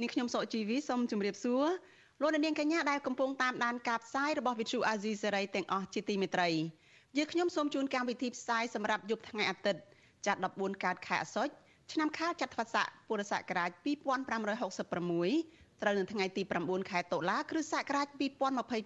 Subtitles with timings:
[0.00, 1.64] នាងខ្ញុំសុកជីវីសូមជម្រាបសួរ
[2.20, 6.48] លោកអ្នកនាងកញ្ញាដែលកំពុងតាមដានការផ្សាយរបស់ Vuthu Azizi Serai ទាំងអស់ជាទីមេត្រី
[7.16, 9.82] យើងខ្ញុំសូមជូនកម្មវិធីផ្សាយសម្រាប់យប់ថ្ងៃអាទិត្យ
[10.26, 11.52] ចាត់14កើតខែអាសត់
[11.92, 13.80] ឆ្នាំខាលចត្វាស័កពុរសករាជ2566
[15.82, 18.06] ត្រូវនៅថ្ងៃទី9ខែតុលាគ្រិស្តសករាជ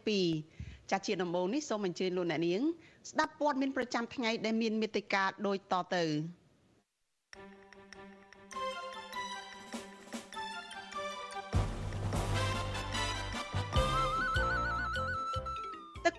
[0.06, 2.60] 2022ចាត់ជាដំបូងនេះសូមអញ្ជើញលោកអ្នកនាង
[3.10, 6.04] ស្ដាប់ព័ត៌មានប្រចាំថ្ងៃដែលមានមេត្តាដូចតទៅ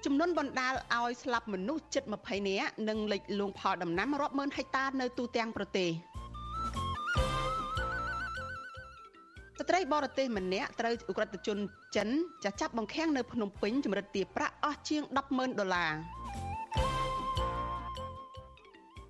[0.03, 5.89] ទឹកជំនន់បណ្ដាលឲ្យស្លាប់មនុស្សជិត20នាក់និងលិចលង់ផលដំណាំរាប់ម៉ឺនហិកតានៅទូទាំងប្រទេស
[9.59, 11.57] ស្ត្រីបរទេសម្នាក់ត្រូវអ ுக ្រិតជន
[11.95, 12.09] ចិន
[12.43, 15.91] ចាស់ចាប់បង្ខាំងនៅភ្នំពេញចម្រិតទារប្រាក់អស់ជាង100000ដុល្លារ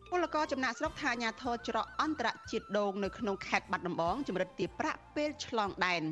[0.10, 6.04] ពលករចំណាក់ស្រុកថាអាញាធរច្រកអន្តរជាតិដងនៅក្នុងខេត្តបាត់ដំបងចម្រិតទារប្រាក់ពេលឆ្លងដែន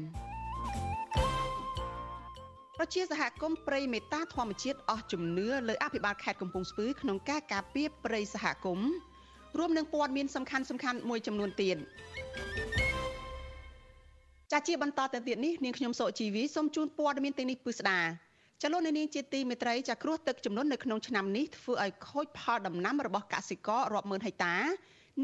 [2.83, 8.89] ប្រជាសហគមន៍ព្រៃមេតាធម្មជាតិអស់ជំនឿលើអភិបាលខេត្តកំពង់ស្ពឺក្នុងការការពារព្រៃសហគមន៍
[9.57, 11.77] រួមនឹងព័ត៌មានសំខាន់សំខាន់មួយចំនួនទៀត
[14.52, 17.99] ចាជាបន្តទៅទៀតនេះនាងខ្ញុំសុជីវីសូមជូនព័ត៌មានទាំងនេះពិស្ដា
[18.61, 24.55] ចលនានាងជាទីមេត្រីចាគ្រោះទឹកចំនួននៅក្នុងឆ្នាំនេះធ្វើឲ្យខូចផលដំណាំរបស់កសិកររាប់ម៉ឺនហិកតា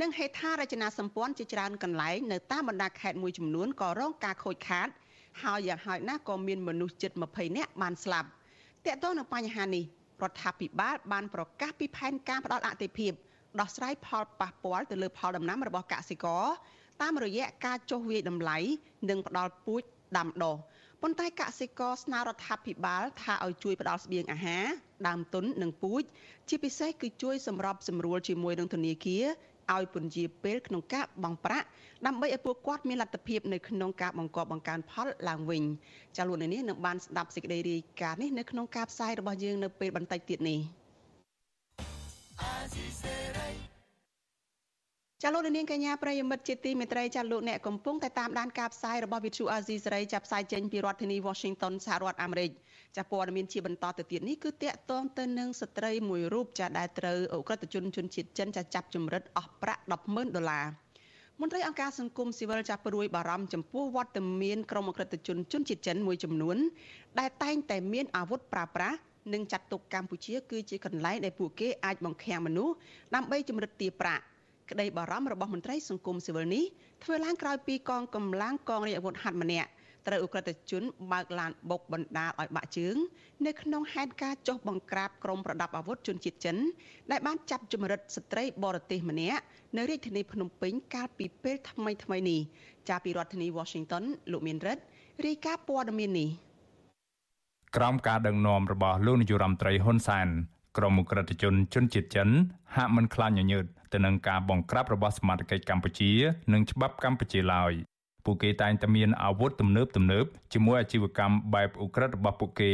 [0.02, 4.90] និងហេដ្ឋារចនាសម្ព័ន្ធជាច្រើនកន្លែងនៅតាមបណ្ដាខេត្តមួយចំនួនក៏រងការខូចខាត
[5.44, 8.28] ហើយយ៉ាងហោចណាស់ក៏មានមនុស្សជិត20នាក់បានស្លាប់
[8.86, 9.84] តើតើនៅបញ្ហានេះ
[10.24, 13.12] រដ្ឋាភិបាលបានប្រកាសពីផែនការផ្តល់អតិភិប
[13.60, 16.46] ដោះស្រាយផលប៉ះពាល់ទៅលើផលដំណាំរបស់កសិករ
[17.02, 18.58] តាមរយៈការចុះវាយតម្លៃ
[19.10, 19.82] និងផ្តល់ពូជ
[20.18, 20.56] ដាំដុះ
[21.02, 24.66] ប៉ុន្តែកសិករស្នើរដ្ឋាភិបាលថាឲ្យជួយផ្តល់ស្បៀងអាហារ
[25.08, 26.04] ដើមទុននិងពូជ
[26.50, 29.26] ជាពិសេសគឺជួយសម្របសម្រួលជាមួយនឹងធនាគារ
[29.76, 31.68] ឲ្យពន្យាពេលក្នុងការបង់ប្រាក់
[32.06, 35.64] ដើម្បីឲ្យពួកគាត់មានលទ្ធភាពនៅក្នុងការបង្កបង្កើនផលឡើងវិញ
[36.18, 40.60] ចាលោកនេះនឹងបានស្ដាប់សេចក្តីរាយការណ៍នេះនៅក្នុងការផ្សាយរបស់យើងនៅពេលបន្តិចទៀតនេះ
[45.24, 52.52] ចាលោកនាងកញ្ញាប្រិយមិត្តជាទីមេត្រីចាលោកអ្នកកំពុងតែតាមដានការផ្សាយរបស់ Vithu Azizi សេរីចាប់ផ្សាយចេញពីរដ្ឋធានី Washington សហរដ្ឋអាមេរិក
[52.98, 60.66] ចាព័ត៌មានជាបន្តទៅទៀតនេះគឺតាក់ទងទៅនឹងស្ត្រីមួយរូបចាដែលត្រូវអ ுக ្រិតជនជនជាតិចិនចាចាប់ចម្រិតអស់ប្រាក់100,000ដុល្លារ
[61.42, 66.58] មន្ត្រីអង្គការសង្គមស៊ីវិលចាប់ព្រួយបារម្ភចំពោះវត្តមានក្រុមអក្រិតជនជនជាតិចិនមួយចំនួន
[67.20, 68.98] ដែលតែងតែមានអាវុធប្រើប្រាស់
[69.34, 72.74] និងចាត់ទុកកម្ពុជាគឺជាកន្លែងដែលពួកគេអាចបង្ខាំងមនុស្ស
[73.16, 74.24] ដើម្បីចម្រិតទារប្រាក់
[74.70, 76.64] ក្តីបារម្ភរបស់មន្ត្រីសង្គមស៊ីវិលនេះ
[77.04, 79.70] ធ្វើឡើងក្រោយពីកងកម្លាំងកងរាជអាវុធហត្ថម្នាក់
[80.08, 82.96] ត្រូវអ ுக ្រិតជនបើកឡានបុកបណ្ដាលឲ្យបាក់ជើង
[83.46, 86.58] នៅក្នុងហេតុការណ៍ចុះបង្ក្រាបក្រុមប្រដាប់អាវុធជនជាតិចិន
[87.12, 89.44] ដែលបានចាប់ចម្រិតស្ត្រីបរទេសម្នាក់
[89.78, 92.40] នៅរាជធានីភ្នំពេញកាលពីពេលថ្មីថ្មីនេះ
[92.90, 94.84] ចាប់ពីរដ្ឋធានី Washington លោកមានរិទ្ធ
[95.26, 96.30] រាយការណ៍ព័ត៌មាននេះ
[97.76, 100.28] ក្រោមការដឹកនាំរបស់លោកនាយរដ្ឋមន្ត្រីហ៊ុនសែន
[100.78, 102.30] ក្រុមអ ுக ្រិតជនជនជាតិចិន
[102.76, 106.12] ហាក់មិនខ្លាចញញើតទៅនឹងការបង្ក្រាបរបស់សមាជិកកម្ពុជា
[106.54, 107.74] និងច្បាប់កម្ពុជាឡើយ
[108.28, 112.72] ពួកគេតែងតែមានអាវុធទំនើបទំនើបជាមួយអាជីវកម្មបែបអ ுக ្រិតរបស់ពួកគេ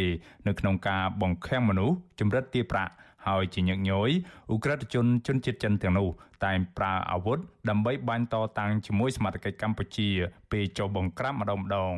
[0.47, 2.94] នៅក្នុងការបង្ខាំងមនុស្សចម្រិតទារប្រាក់
[3.28, 4.12] ហើយជាញឹកញយ
[4.52, 6.09] អ ுக ្រិតជនជនជាតិចិនទាំងនោះ
[6.46, 10.09] តែងប្រើអាវុធដើម្បីបាញ់តតាំងជាមួយសមាជិកកម្ពុជា
[10.52, 11.96] ពេលចុះបង្ក្រាបម្ដងម្ដង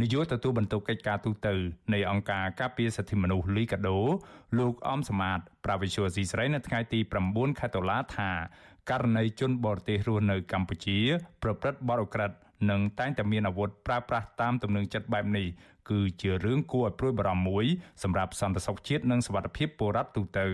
[0.00, 1.48] នាយកទទួលបន្ទុកកិច្ចការទូត
[1.92, 3.98] នៃអង្គការការពារសិទ្ធិមនុស្សលីកាដូ
[4.58, 7.00] លោកអំសមាតប្រាវិសុយស៊ីស្រីនៅថ្ងៃទី
[7.30, 8.30] 9ខែតុលាថា
[8.90, 10.98] ករណីជនបរទេសរស់នៅកម្ពុជា
[11.42, 12.36] ប្រព្រឹត្តបទឧក្រិដ្ឋ
[12.70, 15.46] និងតែងតែមានអាវុធប្រើប្រាស់តាមទំនឹងចិត្តបែបនេះ
[15.90, 17.64] គឺជារឿងគួរឲ្យព្រួយបារម្ភមួយ
[18.02, 20.46] សម្រាប់សន្តិសុខជាតិនិងសុវត្ថិភាពពលរដ្ឋទូទៅ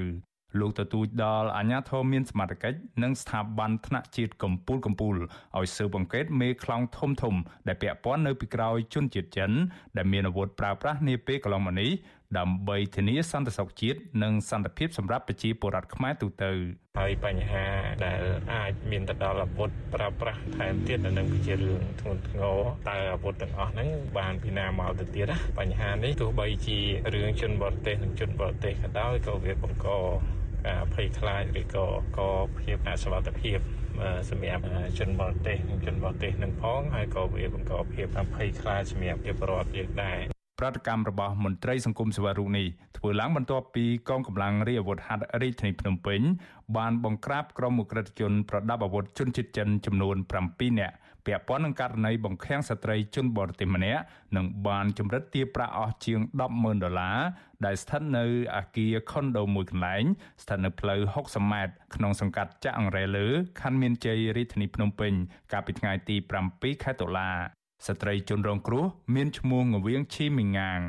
[0.60, 5.16] លោកទទូចដល់អាជ្ញាធរមានសមត្ថកិច្ចនិងស្ថាប័នថ្នាក់ជាតិកម្ពុជាកម្ពុជា
[5.58, 7.34] ឲ្យស៊ើបអង្កេតមេខ្លោងធំធំ
[7.68, 9.50] ដែលពាក់ព័ន្ធនៅពីក្រោយជនជាតិចិន
[9.96, 11.90] ដែលមានអាវុធប្រើប្រាស់នាពេលកន្លងមកនេះ
[12.38, 16.52] ដើម្បីធានាសន្តិសុខជាតិនិងសន្តិភាពសម្រាប់ប្រជាពលរដ្ឋខ្មែរទូទៅ
[16.98, 17.66] ហើយបញ្ហា
[18.04, 18.22] ដែល
[18.54, 22.58] អាចមានទៅដល់អាវុធប្រើប្រាស់ថែមទៀតនឹងជារឿងធ្ងន់ធ្ងរ
[22.88, 23.88] តើអាវុធទាំងអស់ហ្នឹង
[24.18, 26.78] បានពីណាមកទៅទៀតណាបញ្ហានេះទោះបីជា
[27.14, 29.88] រឿងជនបរទេសនិងជនបរទេសក៏ដោយក៏វាបង្ក
[30.66, 31.86] ការភ័យខ្លាចឬក៏
[32.18, 33.58] ក៏ភាពអសុវត្ថិភាព
[34.30, 34.62] សម្រាប់
[34.98, 35.56] ជនបរទេស
[35.86, 42.66] ជនបរទេសនឹងផងហើយក៏វាបង្កភាពភ័យខ្លាចសម្រាប់ប្រជាពលរដ្ឋយើងដែរ ប្រតិកម្មរបស់មន្ត្រីសង្គមស៊ីវិលរូបនេះ
[42.96, 46.20] ធ្វើឡើងបន្ទាប់ពីកងកម្លាំងរាជអាវុធហត្ថរាជធានីភ្នំពេញ
[46.76, 50.16] បានបង្ក្រាបក្រុមអ ுக ្រិតជនប្រដាប់អាវុធជនជាតិចិនចំនួន
[50.48, 50.94] 7នាក់
[51.26, 54.02] ពាក់ព័ន្ធនឹងករណីបង្ខាំងស្ត្រីជនបរទេសម្នាក់
[54.36, 56.20] និងបានចម្រិតទារប្រាក់អស់ជាង
[56.52, 57.18] 100000ដុល្លារ
[57.66, 58.24] ដែលស្ថិតនៅ
[58.56, 60.04] អាគារខុនដូមួយកន្លែង
[60.42, 63.26] ស្ថិតនៅផ្លូវ60ម៉ែត្រក្នុងសង្កាត់ចាក់អង្រែលើ
[63.60, 65.12] ខណ្ឌមានជ័យរាជធានីភ្នំពេញ
[65.52, 66.16] កាលពីថ្ងៃទី
[66.50, 68.84] 7ខែតុលា ស្ត្រីជនរងគ្រោះ
[69.14, 70.80] មានឈ្មោះងវៀងឈីមីងាង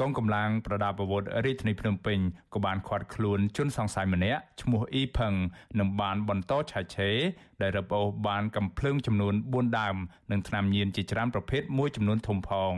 [0.00, 2.18] កងកម្លាំងប្រដាប់អាវុធរាជធានីភ្នំពេញ
[2.54, 5.34] ក៏បានឃាត់ខ្លួនជនសង្ស័យម្នាក់ឈ្មោះអ៊ីផឹង
[5.78, 7.16] និងបានបន្តឆែកឆេរ
[7.62, 9.96] ដែលរឹបអូសបានកំភ្លើងចំនួន4ដើម
[10.30, 12.74] និងថ្នាំញៀនជាច្រើនប្រភេទមួយចំនួនធំផង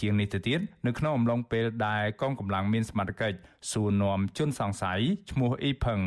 [0.00, 3.36] ជាងនេះទៅទៀតនៅក្នុងអំឡុងពេលដែលកងកម្លាំងមានសមត្ថកិច្ច
[3.70, 5.00] សួរនាំជនសង្ស័យ
[5.30, 6.00] ឈ្មោះអ៊ីផឹង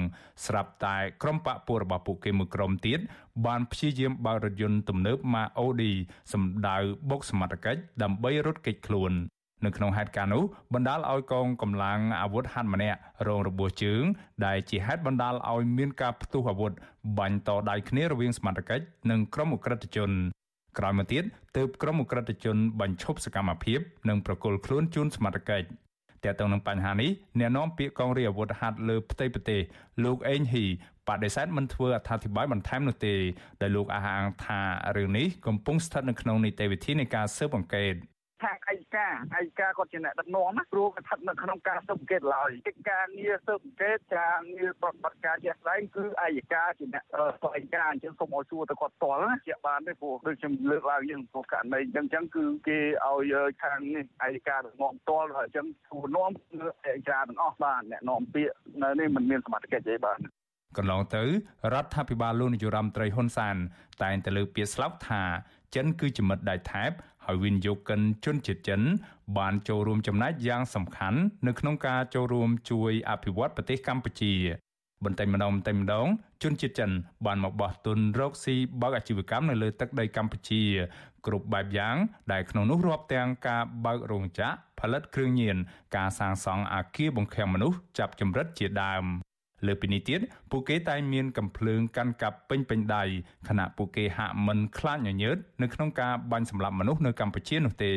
[0.46, 3.00] ស្រាប់តែក្រុមបកពួករបស់ពួកគេមួយក្រុមទៀត
[3.46, 5.92] បានព្យាយាមបើករថយន្តទំនើបម៉ាអូឌី
[6.34, 6.78] សម្ដៅ
[7.10, 9.14] បុកសមត្ថកិច្ចដើម្បីរត់គេចខ្លួន
[9.66, 10.44] នៅក្នុងហេតុការណ៍នោះ
[10.74, 14.04] បណ្ដាលឲ្យកងកម្លាំងអាវុធហត្ថម្នាក់រងរបួសជើង
[14.46, 16.72] ដែលជាហេតុបណ្ដាលឲ្យមានការផ្ទុះអាវុធ
[17.18, 20.12] បាញ់តដៃគ្នារវាងសមត្ថកិច្ចនិងក្រុមអ ுக ្រិតជន
[20.78, 21.24] ក្រោយមកទៀត
[21.58, 23.80] ទើបក្រុមអ ுக ្រិតជនបញ្ឈប់សកម្មភាព
[24.10, 25.68] និងប្រគល់ខ្លួនជូនសមត្ថកិច្ច
[26.24, 29.62] តែទៅនឹងបញ្ហានេះអ្នកនាំពាក្យកងរាជអាវុធហត្ថលើផ្ទៃប្រទេស
[30.06, 30.66] លោកអេងហ៊ី
[31.08, 33.14] បដិសេធមិនធ្វើអត្ថាធិប្បាយបន្ថែមនោះទេ
[33.62, 34.60] ដែលលោកអះអាងថា
[34.98, 37.94] រឿងនេះកំពុងស្ថិតនៅក្នុងនីតិវិធីនៃការស៊ើបអង្កេត
[38.46, 47.04] ខាងអាយកាអាយកាគាត់ជាអ្នកដឹកនាំណាព្រោះគាត់ស្ថិតនៅក្នុងការស៊ើបអង្កេតឡើយកិច្ចការងារស៊ើបអង្កេតការងារប្រតិបត្តិការជាក់ស្ដែងគឺអាយកាជាអ្នក
[47.42, 56.32] ស្វែងការអញ្ចឹងសូមឲ្យសួរទៅគាត់ផ្ទាល់ណាជាបានទេព្រោះដូចខ្ញុំលើកឡើងយើងព្រោះករណីអញ្ចឹងអញ្ចឹងគឺគេឲ្យខាងនេះអាយកាដឹកនាំផ្ទាល់ហើយអញ្ចឹងសួរនាំ
[56.86, 60.20] អាយកាទាំងអស់បានអ្នកនាំពាក្យនៅនេះមិនមានសមត្ថកិច្ចទេបាទ
[60.78, 61.24] កន្លងទៅ
[61.74, 63.56] រដ្ឋាភិបាលលោកនាយរដ្ឋមន្ត្រីហ៊ុនសាន
[64.04, 65.24] តែងតែលើកពាក្យស្លោកថា
[65.76, 66.92] ចិនគឺជាមិត្តដៃថែប
[67.26, 68.82] ហើយវិនិយោគិនជនជាតិចិន
[69.38, 74.34] បានចូលរួមចំណែកយ៉ាងសំខាន់នៅក្នុងការចូលរួមជួយអភិវឌ្ឍប្រទេសកម្ពុជា
[75.04, 76.08] បន្តិចម្ដងបន្តិចម្ដង
[76.44, 76.92] ជនជាតិចិន
[77.26, 80.64] បានមកបោះទុនរកស៊ីបើកអាជីវកម្មនៅលើទឹកដីកម្ពុជា
[81.26, 81.96] គ្រប់បែបយ៉ាង
[82.32, 85.58] ដែលក្នុងនោះរាប់ទាំងការបើករោងចក្រផលិតគ្រឿងញៀន
[85.96, 89.06] ការសាងសង់អគារបង្ខាំងមនុស្សចាប់ចម្រិតជាដើម
[89.66, 90.20] លើពីនេះទៀត
[90.52, 93.04] ពួកគេតែងមានកំភ្លើងកាន់កាប់ពេញពេញដៃ
[93.48, 97.94] ខណៈពួកគេហាក់មិនខ្លាចញញើតនៅក្នុងការបាញ់សម្លាប់មនុស្សនៅកម្ពុជានោះទេ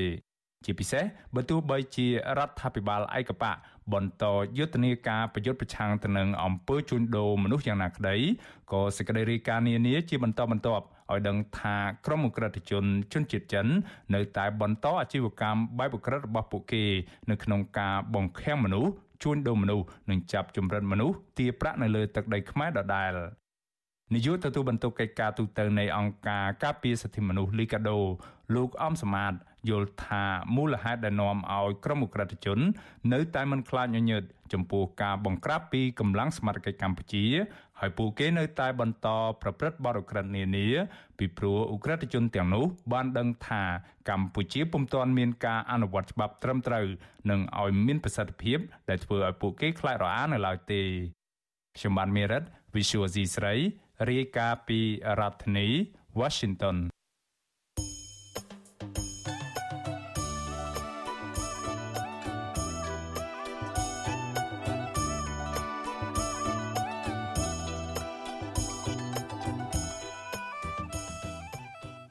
[0.64, 2.06] ជាពិសេសបើទោះបីជា
[2.38, 3.56] រដ្ឋាភិបាលឯកបក
[3.92, 4.24] បន្ត
[4.58, 8.16] យុទ្ធនាការប្រយុទ្ធប្រឆាំងទៅនឹងអំពើជួញដូរមនុស្សយ៉ាងណាក្តី
[8.72, 11.76] ក៏សេចក្តីរាយការណ៍នានាជាបន្តបន្ទាប់ឲ្យដឹងថា
[12.06, 13.66] ក្រុមអ ுக ្រិតជនជនជាតិចិន
[14.14, 16.84] នៅតែបន្តអាជីវកម្មបែបអ ுக ្រិតរបស់ពួកគេ
[17.30, 23.12] នៅក្នុងការបង្ខាំងមនុស្ស ជួញដូរមនុស្សនិងចាប់ចម្រិតមនុស្សទារប្រាក់នៅលើទឹកដីខ្មែរដដែល
[24.14, 27.98] នាយកទទួលបន្ទុកកិច្ចការទូតនៃអង្គការការពារសិទ្ធិមនុស្សលីកាដូ
[28.56, 29.32] លោកអំសមាត
[29.68, 30.24] យល់ថា
[30.56, 32.58] មូលហេតុដែលនាំឲ្យក្រុមអ ுக ្រិតជន
[33.12, 34.22] នៅតែមិនខ្លាចញញើត
[34.52, 37.24] ចំពោះការបង្ក្រាបពីកម្លាំងសមត្ថកិច្ចកម្ពុជា
[37.80, 39.08] ហើយពួកគេនៅតែបន្ត
[39.42, 40.66] ប្រព្រឹត្តបទឧក្រិដ្ឋនានា
[41.18, 43.62] ពីព្រោះឧក្រិដ្ឋជនទាំងនោះបានដឹងថា
[44.10, 46.86] កម្ពុជាពុំទាន់មានការអនុវត្តច្បាប់ត្រឹមត្រូវ
[47.30, 48.58] និងឲ្យមានប្រសិទ្ធភាព
[48.88, 50.82] ដែលធ្វើឲ្យពួកគេខ្លាចរអានៅឡើយទេ
[51.76, 52.42] ខ្ញុំបានមេរិត
[52.74, 53.54] Visual C ស្រី
[54.10, 54.80] រាយការណ៍ពី
[55.20, 55.66] រដ្ឋធានី
[56.20, 56.76] Washington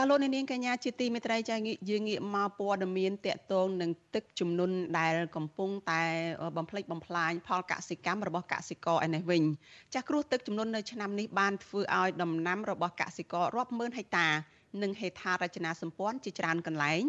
[0.00, 1.56] ចាលោកនាងកញ្ញាជាទីមេត្រីចា
[1.90, 6.02] យើងងាកមកព័ត៌មានតកតងនឹងទឹកជំនន់ដែលកំពុងតែ
[6.56, 9.42] បំផ្លិចបំផ្លាញផលកសិកម្មរបស់កសិករឯនេះវិញ
[9.94, 14.28] ចាគ្រោះទឹកជំនន់នៅឆ្នាំនេះបានធ្វើឲ្យដំណាំរបស់កសិកររាប់ម៉ឺនហិកតា
[14.82, 17.02] និងហេដ្ឋារចនាសម្ព័ន្ធជាច្រើនកន្លែង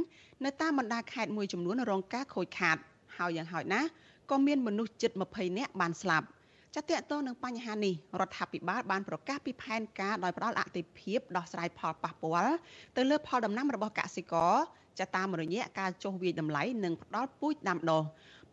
[0.45, 2.77] នៅតាមបណ្ដាខេត្តមួយចំនួនរងការខូចខាត
[3.17, 3.87] ហើយយ៉ាងហោចណាស់
[4.31, 6.27] ក៏មានមនុស្សជិត20នាក់បានស្លាប់
[6.75, 12.53] ចាតតទៅនឹងបញ្ហានេះរដ្ឋាភិបាលបានប្រកាសពីផែនការដោយផ្ដល់អតិភិបដោះស្រាយផលប៉ះពាល់
[12.97, 14.53] ទៅលើផលដំណាំរបស់កសិករ
[14.99, 18.03] ចាតាមរយៈការចុះវាយតម្លៃនិងផ្ដល់ពូជដាំដុះ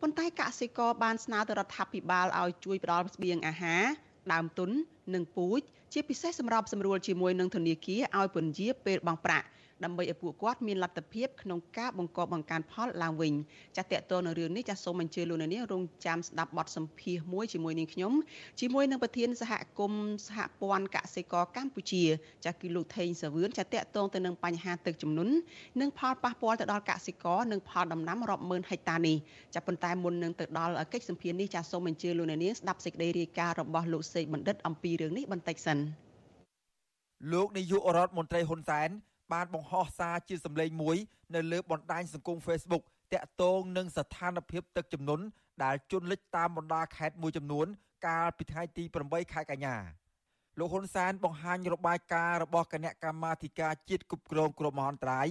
[0.01, 3.83] ប៉ុន្តែកសិករបានស្នើទៅរដ្ឋាភិបាលឲ្យជួយផ្ដល់ស្បៀងអាហារ
[4.33, 4.69] ដើមទុន
[5.13, 5.59] និងពូជ
[5.93, 9.47] ជាពិសេសសម្រាប់សម្រួលជាមួយនឹងធនាគារឲ្យពន្យាពេលបង់ប្រាក់
[9.83, 13.33] ដើម្បីឲ្យពួកគាត់មានលទ្ធភាពក្នុងការបង្កបង្កើនផលឡើងវិញ
[13.77, 18.13] ចាតតទៅនៅរឿងនេះចាសូមអញ្ជើញលោកអ្នកនាងរងចាំស្ដាប់បទសម្ភាសន៍មួយជាមួយនាងខ្ញុំ
[18.61, 22.03] ជាមួយនឹងប្រធានសហគមន៍សហព័ន្ធកសិករកម្ពុជា
[22.45, 25.33] ចាគឺលោកថេងសាវឿនចាតតងទៅនឹងបញ្ហាទឹកជំនន់
[25.81, 29.17] និងផលប៉ះពាល់ទៅដល់កសិករនិងផលដំណាំរាប់ម៉ឺនហិកតានេះ
[29.55, 35.77] ចាប៉ុន្តែមុននឹងទៅដល់កិច្ចសម្ភាសន៍នេះចាសូមអញ្ជើញលោកអ្នកនាងស្ដាប់សេចក្តីរាយការណ៍របស់លោកសេកបណ្ឌិតអំពីរឿងនេះបន្តិចសិន
[37.33, 38.89] លោកនាយករដ្ឋមន្ត្រីហ៊ុនសែន
[39.33, 40.97] បានបង្ហោះសារជាសម្លេងមួយ
[41.35, 45.23] នៅលើបណ្ដាញសង្គម Facebook តាក់ទងនឹងស្ថានភាពទឹកជំនន់
[45.63, 47.67] ដែលជន់លិចតាមបណ្ដាខេត្តមួយចំនួន
[48.07, 49.75] កាលពីថ្ងៃទី8ខែកញ្ញា
[50.59, 55.27] លោកហ៊ុនសែនបង្ហាញរបាយការណ៍របស់គណៈកម្មាធិការជាតិគ្រប់គ្រងគ្រោះមហន្តរាយ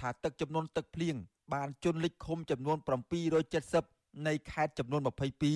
[0.00, 1.16] ថាទឹកចំនួនទឹកភ្លៀង
[1.54, 2.78] បានជន់លិចឃុំចំនួន
[3.52, 5.00] 770នៃខេត្តចំនួន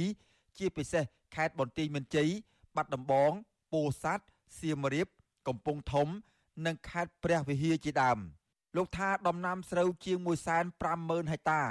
[0.00, 2.28] 22ជាពិសេសខេត្តបន្ទាយមានជ័យ
[2.76, 3.32] បាត់ដំបង
[3.72, 4.24] ពោធិ៍សាត់
[4.58, 5.08] សៀមរាប
[5.48, 6.08] កំពង់ធំ
[6.66, 8.18] និងខេត្តព្រះវិហារជាដើម
[8.76, 10.18] លោកថាដំណាំស្រូវជាង
[10.74, 11.62] 150,000ហិកតា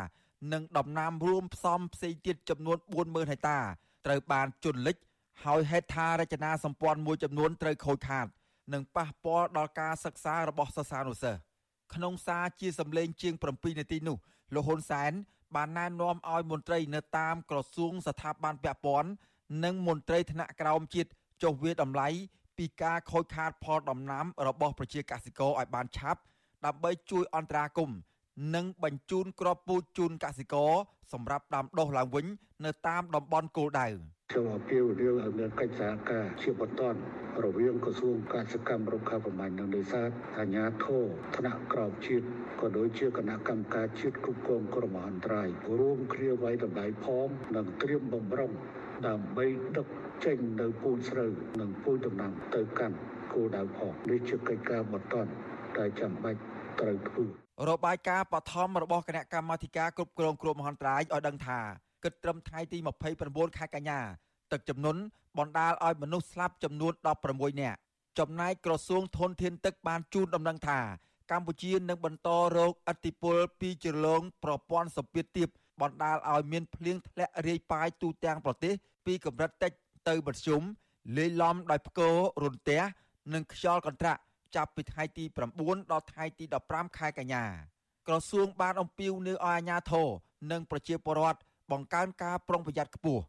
[0.53, 3.59] និងដំណាំរួមផ្សំផ្សេងទៀតចំនួន40,000ហិកតា
[4.05, 4.97] ត្រូវបានជន់លិច
[5.43, 8.27] ហើយហេដ្ឋារចនាសម្ព័ន្ធមួយចំនួនត្រូវខូចខាត
[8.73, 11.39] និងប៉ះពាល់ដល់ការសិក្សារបស់សិស្សានុសិស្ស
[11.93, 14.17] ក្នុងសារជាសម្លេងជាង7នាទីនោះ
[14.53, 15.11] លោកហ៊ុនសែន
[15.55, 19.09] បានណែនាំឲ្យមន្ត្រីនៅតាមក្រសួងស្ថាប័នពាក់ព័ន្ធ
[19.63, 21.09] និងមន្ត្រីថ្នាក់ក្រោមជាតិ
[21.43, 22.09] ចុះវាតម្លៃ
[22.57, 26.19] ពីការខូចខាតផលដំណាំរបស់ប្រជាកសិករឲ្យបានឆាប់
[26.65, 27.97] ដើម្បីជួយអន្តរាគមន៍
[28.55, 30.71] និងបញ្ជូនគ្រាប់ពូជជូនកសិករ
[31.13, 32.25] សម្រាប់ដាំដុះឡើងវិញ
[32.65, 33.87] នៅតាមតំបន់គោលដៅ
[34.31, 36.81] ខ្ញុំអពាវនាវឲ្យមានកិច្ចសហការជាបន្ត
[37.43, 41.05] រវាងក្រសួងកសិកម្មរុក្ខាប្រមាញ់និងនេសាទអាជ្ញាធរ
[41.35, 42.25] ថ្នាក់ក្រោមជាតិ
[42.59, 45.47] ក៏ដូចជាគណៈកម្មការជាតិគ្រប់គ្រងគ្រោះមហន្តរាយ
[45.79, 48.51] រួមគ្នាវាយតម្លៃផងនិងត្រៀមបំរុង
[49.07, 49.45] ដើម្បី
[49.77, 49.87] ដឹក
[50.25, 52.97] ចេញនៅពូជស្រូវនិងពូជដំណាំទៅកាន់
[53.33, 55.15] គោលដៅផងនេះជាកិច្ចការបន្ត
[55.77, 56.39] ដែលចាំបាច់
[56.79, 57.25] ត្រូវធ្វើ
[57.69, 61.59] របាយការណ៍បឋមរបស់គណៈកម្មាធិការគ្រប់គ្រងគ្រោះមហន្តរាយឲ្យដឹងថា
[62.03, 62.77] គិតត្រឹមថ្ងៃទី
[63.17, 63.99] 29ខែកញ្ញា
[64.51, 64.97] ទឹកចំនួន
[65.37, 66.93] បណ្ដាលឲ្យមនុស្សស្លាប់ចំនួន
[67.27, 67.79] 16នាក់
[68.19, 70.79] ចំណែកក្រសួងធនធានទឹកបានជូនដំណឹងថា
[71.31, 75.49] កម្ពុជានឹងបន្តរងឥទ្ធិពលពីជ្រលងប្រព័ន្ធសម្ពាធទាប
[75.81, 78.73] បណ្ដាលឲ្យមានភ្លៀងធ្លាក់រាយប៉ាយទូទាំងប្រទេស
[79.06, 79.72] ពីកម្រិតតិច
[80.08, 80.62] ទៅមធ្យម
[81.16, 82.82] លាយឡំដោយផ្គររន្ទះ
[83.34, 84.20] និងខ្យល់កន្ត្រាក់
[84.56, 85.24] ចាប់ពីថ្ងៃទី
[85.58, 87.44] 9ដល់ថ្ងៃទី15ខែកញ្ញា
[88.06, 90.08] ក្រសួងបានអំពាវនាវឲ្យអាជ្ញាធរ
[90.50, 93.22] និងប្រជាពលរដ្ឋបង្កើនការប្រុងប្រយ័ត្នខ្ពស់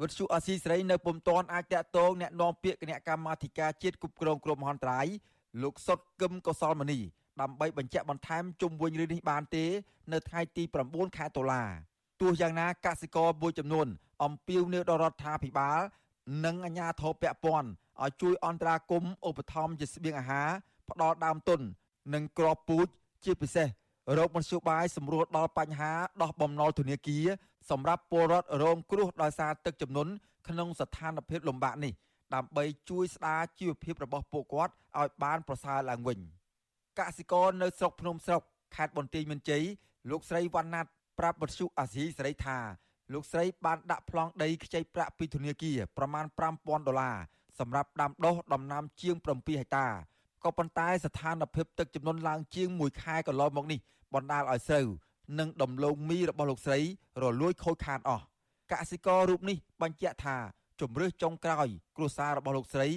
[0.00, 5.06] វិទ្យុអស៊ីសេរីនៅពុំទាន់អាចតាក់ទងแนะនាំពាក្យគណៈកម្មាធិការជាតិគ្រប់គ្រងគ្រោះមហន្តរាយ
[5.62, 7.00] លោកសុតកឹមកុសលមនី
[7.40, 9.64] ដើម្បីបញ្ជាក់បន្ថែមជុំវិញរឿងនេះបានទេ
[10.12, 11.62] នៅថ្ងៃទី9ខែតុលា
[12.21, 13.87] ទោះយ៉ាងណាកសិករមួយចំនួន
[14.23, 15.79] អំពាវនាវដល់រដ្ឋាភិបាល
[16.45, 17.69] និងអាជ្ញាធរពាក់ព័ន្ធ
[18.03, 20.49] ឲ្យជួយអន្តរាគមន៍ឧបត្ថម្ភជាស្បៀងអាហារ
[20.89, 21.59] ផ្ដល់ដើមទុន
[22.13, 22.87] និងក្របពូជ
[23.25, 23.67] ជាពិសេស
[24.17, 27.25] រោគមធ្យោបាយសម្រួលដល់បញ្ហាដោះបំណុលធនាគារ
[27.69, 30.11] សម្រាប់ពលរដ្ឋរងគ្រោះដោយសារទឹកជំនន់
[30.47, 31.93] ក្នុងស្ថានភាពលំបាកនេះ
[32.35, 36.19] ដើម្បីជួយស្ដារជីវភាពរបស់ពួកគាត់ឲ្យបានប្រសើរឡើងវិញ
[36.99, 38.41] កសិករនៅស្រុកភ្នំស្រុក
[38.75, 39.63] ខេត្តបន្ទាយមានជ័យ
[40.09, 42.57] លោកស្រីវណ្ណាត់ ប្រាប់បទសុអាស៊ីសេរីថា
[43.13, 47.17] លោកស្រីបានដាក់ប្លង់ដីខ្ចីប្រាក់ពីធនាគារប្រមាណ5000ដុល្លារ
[47.59, 49.27] សម្រាប់ដាំដុះដំណាំជាង7
[49.61, 49.87] ហិកតា
[50.43, 53.79] ក៏ប៉ុន្តែស្ថានភាពទឹកចំនួនឡើងជាង1ខែកន្លងមកនេះ
[54.13, 54.87] បណ្ដាលឲ្យស្រូវ
[55.39, 56.79] និងដំឡូងមីរបស់លោកស្រី
[57.21, 58.23] រលួយខូចខាតអស់
[58.71, 60.37] កសិកររូបនេះបញ្ជាក់ថា
[60.81, 62.87] ជំរឿសចុងក្រោយ គ្រួសាររបស់លោកស្រី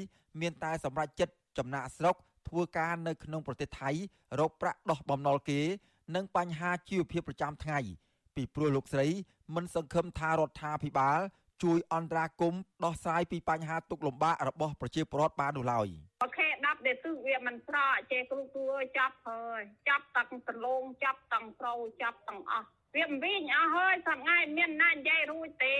[0.40, 2.16] មានតែសម្រាប់ចិត្តចំណាក់ស្រុក
[2.48, 3.90] ធ្វើការនៅក្នុងប្រទេសថៃ
[4.38, 5.60] រកប្រាក់ដោះបំណុលគេ
[6.14, 7.80] និងបញ្ហាជីវភាពប្រចាំថ្ងៃ
[8.36, 9.06] ពីព្រោះលោកស្រី
[9.54, 11.20] មិនសង្ឃឹមថារដ្ឋាភិបាល
[11.62, 15.88] ជួយអន្តរាគមន៍ដោះស្រាយពីបញ្ហាទុក្ខលំបាករបស់ប្រជាពលរដ្ឋបាននោះឡើយ
[16.22, 25.76] អូខេ10ដែលគឺវាមិនប្រកចេះគ្រូគ្រូចាប់ហើយចាប់ទាំងសលងចាប់ទាំងប្រូចាប់ទាំងអស់ វាមិនវិញអស់ហើយសប្ងៃមានណានិយាយរួចទេ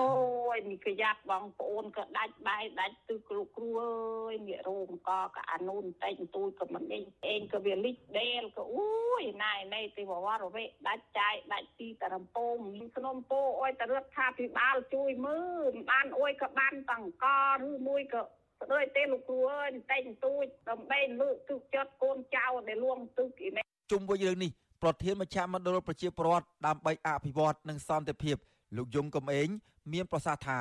[0.00, 0.10] អូ
[0.54, 8.88] យនេះក៏យ៉ាប់បងប្អូនក៏ដាច់បាយដាច់ទិសគ្រូគ្រូអើយងាករោងក៏ក៏អានូនតែងទួយក៏មិននេះអេងក៏វាលិចដេលក៏អូ
[9.20, 15.40] យណៃណៃទេវវរវេដាច់ចាយដាច់ទីតរំពងមានក្នុងពោអុយតរដ្ឋាភិបាលជួយមើ
[15.70, 17.26] លបានអុយក៏បានតង្ក
[17.62, 18.22] ឬមួយក៏
[18.60, 24.52] ស្ឃើញទេលោកគ្រូអើយតែងទូចដើម្បីលើកទឹកចិត្តកូនចៅដែលលួងទឹកអីនេះជុំវិញរឿងនេះ
[24.82, 28.36] ប្រធានមជ្ឈមណ្ឌលប្រជាពលរដ្ឋដើម្បីអភិវឌ្ឍនិងសន្តិភាព
[28.76, 29.48] លោកយងកំឯង
[29.92, 30.58] មានប្រសាសន៍ថា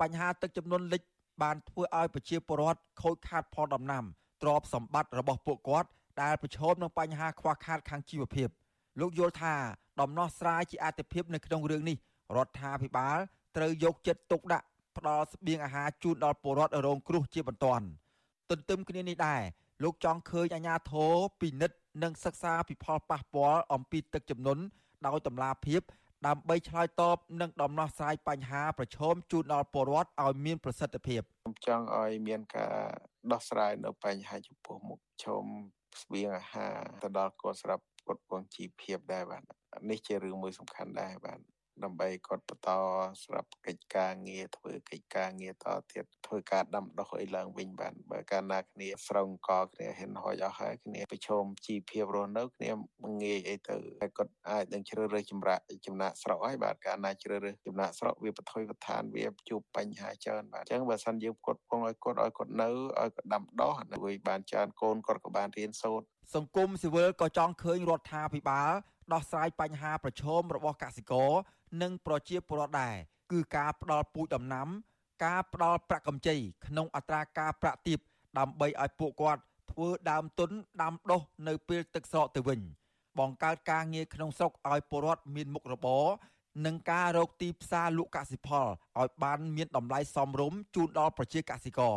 [0.00, 1.02] បញ្ហាទឹកចំនួនលិច
[1.42, 4.04] បានធ្វើឲ្យប្រជាពលរដ្ឋខូចខាតផលដំណាំ
[4.42, 5.88] ទ្រព្យសម្បត្តិរបស់ពួកគាត់
[6.22, 8.48] ដែលប្រឈមនឹងបញ្ហាខ្វះខាតខាងជីវភាព
[9.00, 9.54] លោកយល់ថា
[10.00, 11.96] ដំណោះស្រាយជាអតិភិបនៅក្នុងរឿងនេះ
[12.36, 13.18] រដ្ឋាភិបាល
[13.56, 17.86] ត្រូវយកចិត្តទុកដាក់ផ្ដល់ស្បៀងអាហារជូនដល់ពលរដ្ឋរងគ្រោះជាបន្ទាន់
[18.50, 19.42] ទន្ទឹមគ្នានេះដែរ
[19.82, 24.62] លោកចង់ឃើញអាជ្ញាធរពិនិត្យ និងសិក្សាពីផលប៉ះពាល់អំពីទឹកជំនន់
[25.06, 25.82] ដោយតម្លាភាព
[26.26, 32.76] ដើម្បីឆ្លើយតបនិងដំណោះស្រាយបញ្ហាប្រឈមជូនដល់ពលរដ្ឋឲ្យមានប្រសិទ្ធភាពខ្ញុំចង់ឲ្យមានការ
[33.32, 35.44] ដោះស្រាយនៅបញ្ហាចំពោះមុខឈុំ
[36.02, 39.42] ស្បៀងអាហារទៅដល់កូនស្រាប់គាត់ពងជីវភាពដែរបាទ
[39.90, 41.38] នេះជារឿងមួយសំខាន់ដែរបាទ
[41.84, 42.70] ដើម្បីគាត់បន្ត
[43.24, 52.70] ស្រាប់កិច្ចការងារធ្វើកិច្ចការងារតទៀតធ្វើការដាំដុះអីឡើងវិញបានបើកាលណាគ្នាស្រងកគ្នាហ៊ានហួចអស់ហើយគ្នាប្រឈមជីវភាពរស់នៅគ្នា
[53.22, 62.68] ងាយអីទៅហើយគាត់អាចនឹងជ្រើសរើសចម្រាក់ចំណាក់ស្រុកហើយបាទកាលណាជ្រើសរើសចំណាក់ស្រុកវាបថុយបឋានវាជួបបញ្ហាច្រើនបាទអញ្ចឹងបើសិនយើងគាត់ពងឲ្យគាត់ឲ្យគាត់នៅ
[63.00, 68.72] ឲ្យគាត់ដាំដុះដើម្បីបានច្រើនកូនគាត់ក៏បានរៀនសូត្រសង្គមស៊ីវិលក៏ចង់ឃើញរដ្ឋាភិបាល
[69.12, 71.30] ដោះស្រាយបញ្ហាប្រឈមរបស់កសិករ
[71.82, 72.94] និងប្រជាពលរដ្ឋដែរ
[73.32, 74.68] គឺការផ្ដល់ពូជដំណាំ
[75.24, 76.36] ការផ្ដល់ប្រាក់កម្ចី
[76.66, 77.98] ក្នុងអត្រាការប្រាក់ទាប
[78.38, 80.50] ដើម្បីឲ្យពួកគាត់ធ្វើដើមទុន
[80.82, 82.60] ដាំដុះនៅពេលទឹកស្រកទៅវិញ
[83.18, 86.04] បង្កើតការងារក្នុងស្រុកឲ្យពលរដ្ឋមានមុខរបរ
[86.66, 91.96] និងការរកទីផ្សារលក់កសិផលឲ្យបានមានតម្លៃសមរម្យជូនដល់ប្រជាកសិករ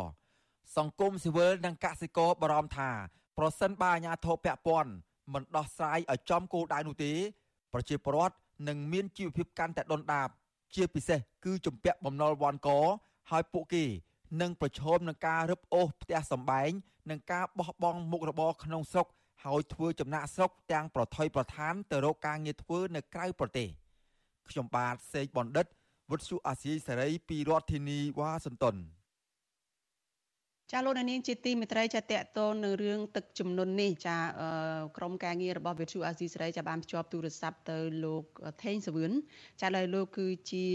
[0.76, 2.90] សង្គមស៊ីវិលនិងកសិករបារម្ភថា
[3.38, 4.92] ប្រសិនបើអាជ្ញាធរពាក់ព័ន្ធ
[5.32, 7.12] មិនដោះស្រាយឲ្យចំគោលដៅនោះទេ
[7.72, 8.34] ប្រជាពលរដ្ឋ
[8.68, 10.28] នឹងមានជីវភាពកាន់តែដុនដាប
[10.74, 12.68] ជាពិសេសគឺជំពាក់បំណុលវ៉ាន់ក
[13.30, 13.84] ហើយពួកគេ
[14.40, 16.70] នឹងប្រឈមនឹងការរឹបអូសផ្ទះសម្បែង
[17.10, 19.06] និងការបោះបង់មុខរបរក្នុងស្រុក
[19.44, 23.68] ហើយធ្វើចំណាក់ស្រុកទាំងប្រថុយប្រឋានទៅរកការងារធ្វើនៅក្រៅប្រទេស
[24.48, 25.66] ខ្ញុំបាទសេកបណ្ឌិត
[26.10, 28.76] វុទ្ធុអាស៊ីសេរីពីរដ្ឋធានីវ៉ាស៊ីនតោន
[30.72, 34.16] ចាលោកនាងជាទីមេត្រីចាតកតននៅរឿងទឹកជំនន់នេះចា
[34.96, 38.24] ក្រុមការងាររបស់វិទ្យុអាស៊ីសេរីចាបានភ្ជាប់ទូរស័ព្ទទៅលោក
[38.62, 39.12] ថេងសវឿន
[39.60, 40.66] ចាឡើយលោកគឺជា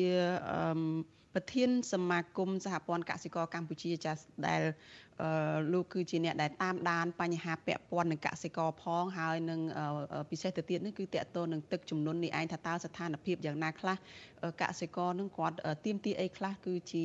[1.36, 4.14] ប្រធានសមាគមសហព័ន្ធកសិករកម្ពុជាចា
[4.48, 4.62] ដែល
[5.74, 9.60] លោកគឺជាអ្នកដែលតាមដានបញ្ហាពាក់ព័ន្ធនឹងកសិករផងហើយនឹង
[10.32, 13.96] ពិសេសទៅទៀតនេះគឺតកតទៅនឹងទឹកចំនួននេះឯងថាតើស្ថានភាពយ៉ាងណាខ្លះ
[14.62, 17.04] កសិករនឹងគាត់ទៀមទីអីខ្លះគឺជា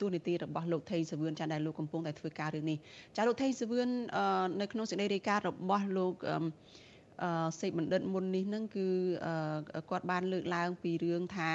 [0.00, 2.78] ទូនីតិរបស់លោកថេងសវឿនចាដែលលោកកំពុងតែធ្វើការរឿងនេះ
[3.16, 3.88] ចាលោកថេងសវឿន
[4.60, 6.14] នៅក្នុងសេចក្តីរាយការណ៍របស់លោក
[7.60, 8.88] សេចបណ្ឌិតមុននេះនឹងគឺ
[9.90, 11.50] គាត់បានលើកឡើងពីរឿងថា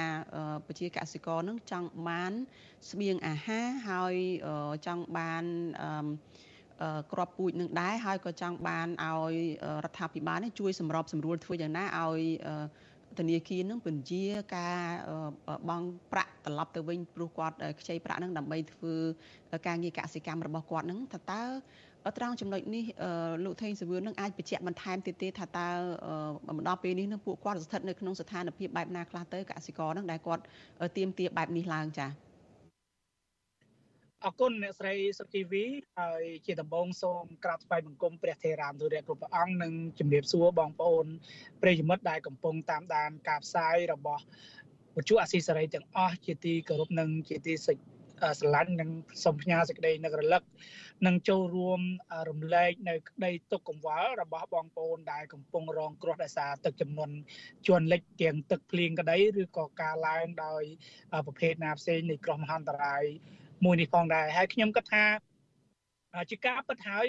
[0.66, 2.32] ប្រជាកសិករនឹងចង់បាន
[2.90, 4.14] ស្បៀងអាហារហើយ
[4.86, 5.44] ចង់បាន
[7.12, 9.34] ក្របពូជនឹងដែរហើយក៏ចង់បានឲ្យ
[9.84, 12.20] រដ្ឋាភិបាលនេះជួយសម្របសម្រួលធ្វើយ៉ាងណាឲ្យ
[13.18, 14.78] ធនាគារនឹងពន្យាការ
[15.68, 18.94] បង់ប្រាក់ត្រឡប់ទៅវិញព្រោះគាត់ខ្ចីប្រាក់នឹងដើម្បីធ្វើ
[19.66, 21.44] ការងារកសិកម្មរបស់គាត់នឹងថាតើ
[22.18, 22.84] ត្រង់ចំណុចនេះ
[23.44, 25.68] លោកថេងសវឿននឹងអាចបញ្ជាក់បន្ថែមទៀតទេថាតើ
[26.56, 30.42] មកដល់ពេលនេះនឹងពួកគាត់ស្ថិតនៅក្នុងស្ថានភាពបែបណាខ្លះទៅកសិករនឹងដែលគាត់
[30.96, 32.28] ទៀមទាបែបនេះឡើងចា៎
[34.24, 35.64] អរគុណអ្នកស្រីសុជីវី
[36.00, 41.06] ហើយជាដំបងសូមក្រាបថ្វាយបង្គំព្រះថេរានុរិយគ្រប់ព្រះអង្គនិងជំរាបសួរបងប្អូន
[41.62, 44.22] ប្រិយមិត្តដែលកំពុងតាមដានការផ្សាយរបស់
[44.96, 48.90] វិទ្យុអាស៊ីសេរីទាំងអស់ជាទីគោរពនិងជាទីស្រឡាញ់និង
[49.24, 50.42] សូមផ្ញើសេចក្តីនឹករលឹក
[51.06, 51.80] និងចូលរួម
[52.30, 57.14] រំលែកនៅក្តីទុកកង្វល់របស់បងប្អូនដែលកំពុងរងគ្រោះដោយសារទឹកជំនន់
[57.66, 60.62] ជួនលិចទាំងទឹកភ្លៀងក្តីឬក៏ការឡើងដោយ
[61.26, 63.04] ប្រភេទណាផ្សេងនៃគ្រោះមហន្តរាយ
[63.64, 65.04] មួយនេះផងដែរហើយខ្ញុំគិតថា
[66.30, 67.06] ជាការពិតហើយ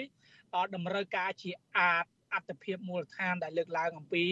[0.74, 4.24] តម្រូវការជាអាចអត្តភាពមូលដ្ឋានដែលលើកឡើងអំពី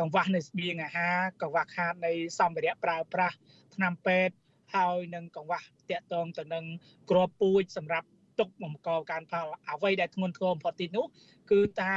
[0.00, 3.36] កង្វះនៃស្បៀងអាហារកង្វះខាតនៃសម្ភារៈប្រើប្រាស់
[3.74, 4.34] ថ្នាំពេទ្យ
[4.74, 6.64] ហើយនឹងកង្វះតាក់ទងទៅនឹង
[7.10, 8.08] ក្របពូជសម្រាប់
[8.38, 11.06] ទុកបង្កការផលអ្វីដែលធ្ងន់ធ្ងរបំផុតទីនោះ
[11.50, 11.96] គឺថា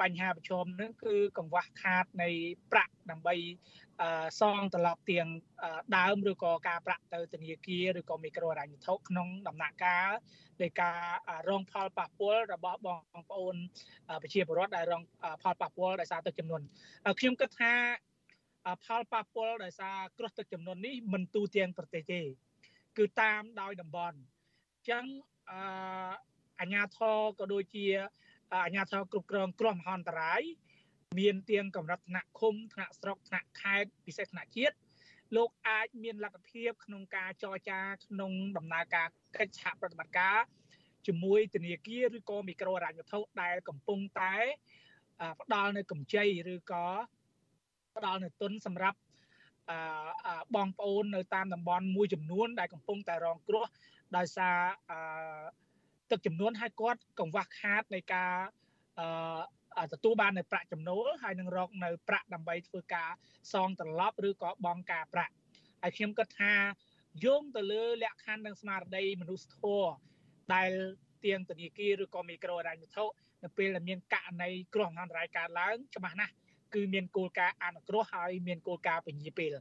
[0.00, 2.28] បញ្ហាប្រឈមនឹងគឺកង្វះខាតនៃ
[2.72, 3.34] ប្រាក់ដើម្បី
[4.40, 5.26] សងត្រឡប់ទៀង
[5.96, 10.10] ដើមឬក៏ការប្រាក់ទៅធនាគារឬក៏មីក្រូហិរញ្ញវត្ថុក្នុងដំណាក់កាល
[10.62, 11.00] នៃការ
[11.48, 13.56] រងផលប៉ះពាល់របស់បងប្អូន
[14.22, 15.02] ប្រជាពលរដ្ឋដែលរង
[15.42, 16.62] ផលប៉ះពាល់ដោយសារទឹកចំនួន
[17.18, 17.72] ខ្ញុំគិតថា
[18.84, 22.20] ផលប៉ះពាល់ដោយសារគ្រោះទឹកចំនួននេះមិនទូទាំងប្រទេសទេ
[22.98, 25.04] គឺតាមដោយតំបន់អញ្ចឹង
[25.50, 25.52] អ
[26.60, 27.86] អាញាធរក៏ដូចជា
[28.66, 30.42] អាញាធរគ្រប់គ្រងគ្រោះមហន្តរាយ
[31.18, 34.76] មានទៀងកម្រិតថ្នាក់ឃុំថ្នាក់ស្រុកថ្នាក់ខេត្តពិសេសថ្នាក់ជាតិ
[35.36, 40.38] លោកអាចមានលទ្ធភាពក្នុងការចរចាក្នុងដំណើរការកិច្ចសហប្រតិបត្តិការ
[41.06, 44.34] ជាមួយធនាគារឬក៏មីក្រូហិរញ្ញវត្ថុដែលកំពុងតែ
[45.40, 46.86] ផ្ដល់នៅកម្ចីឬក៏
[47.98, 48.98] ផ្ដល់នៅទុនសម្រាប់
[50.56, 53.64] បងប្អូននៅតាមតំបន់មួយចំនួន ដែលកំពុងតែរងគ្រោះ
[54.16, 54.58] ដោយសារ
[56.10, 58.32] ទឹកចំនួនឲ្យគាត់កង្វះខាតនៃការ
[59.92, 63.10] ទទួលបាននៅប្រាក់ចំណូលហើយនឹងរកនៅប្រាក់ដើម្បីធ្វើការ
[63.52, 65.32] សងត្រឡប់ឬក៏បង់ការប្រាក់
[65.82, 66.52] ហើយខ្ញុំគិតថា
[67.24, 69.90] យោងទៅលើលក្ខខណ្ឌនិងស្មារតីមនុស្សធម៌
[70.54, 70.70] ដែល
[71.24, 73.04] ទៀងធនាគារឬក៏មីក្រូហិរញ្ញវត្ថុ
[73.42, 76.32] នៅពេលដែលមានករណីគ្រោះមហន្តរាយកើតឡើងច្បាស់ណាស់
[76.74, 79.54] គឺមានគោលការណ៍អនុគ្រោះហើយមានគោលការណ៍ពញាពេល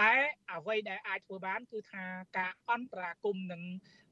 [0.00, 0.12] តែ
[0.50, 2.04] អ្វីដែលអាចធ្វើបាន គឺថា
[2.38, 3.62] ការអន្តរាគមនិង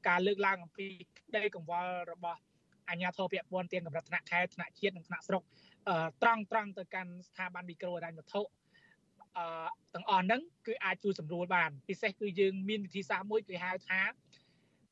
[0.07, 2.39] ការលើកឡើងអំពីក្តីកង្វល់របស់
[2.89, 5.43] អាជ្ញាធរពាក់ព័ន្ធទាំងកម្រិតថ្នាក់ខេត្តថ្នាក់ជាតិនិងថ្នាក់ស្រុក
[6.21, 8.41] ត្រង់ត្រង់ទៅកាន់ស្ថាប័នមីក្រូហិរញ្ញវត្ថុ
[9.37, 14.01] អឺទាំងអស់ហ្នឹងគឺអាចជួយសម្រួលបានពិសេសគឺយើងមានវិធីសាស្ត្រមួយគេហៅថា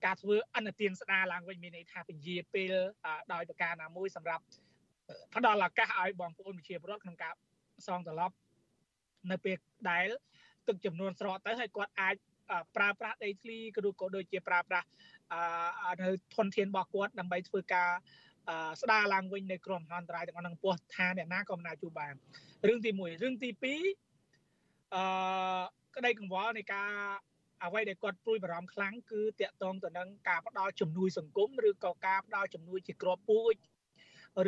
[0.06, 2.74] ការធ្វើអន្តទានស្ដារឡើងវិញមានន័យថាពញាពេល
[3.34, 4.44] ដោយប្រការណាមួយសម្រាប់
[5.36, 7.34] ផ្ដល់ឱកាសឲ្យបងប្អូនប្រជាពលរដ្ឋក្នុងការ
[7.88, 8.36] សងត្រឡប់
[9.32, 9.58] នៅពេល
[9.90, 10.08] ដែល
[10.68, 12.16] ទឹកចំនួនស្រកទៅហើយគាត់អាច
[12.76, 14.88] ប្រើប្រាស់ដីធ្លីក៏ដូចក៏ដូចជាប្រើប្រាស់
[16.02, 17.90] នៅធនធានរបស់គាត់ដើម្បីធ្វើការ
[18.82, 22.14] ស្ដារឡើងវិញនៅក្រុមហន្តរាយទាំងអស់នឹងពោះថាអ្នកណាក៏មិនអាចជួបបាន
[22.68, 23.66] រឿងទី1រឿងទី2
[24.96, 25.64] អឺ
[25.96, 26.92] ក្តីកង្វល់នៃការ
[27.64, 33.54] អ្វីដែលគាត់ព្រួយបារម្ភខ្លាំងគឺតាក់ទងទៅនឹងការផ្ដល់ជំនួយសង្គមឬក៏ការផ្ដល់ជំនួយជាក្របពូជ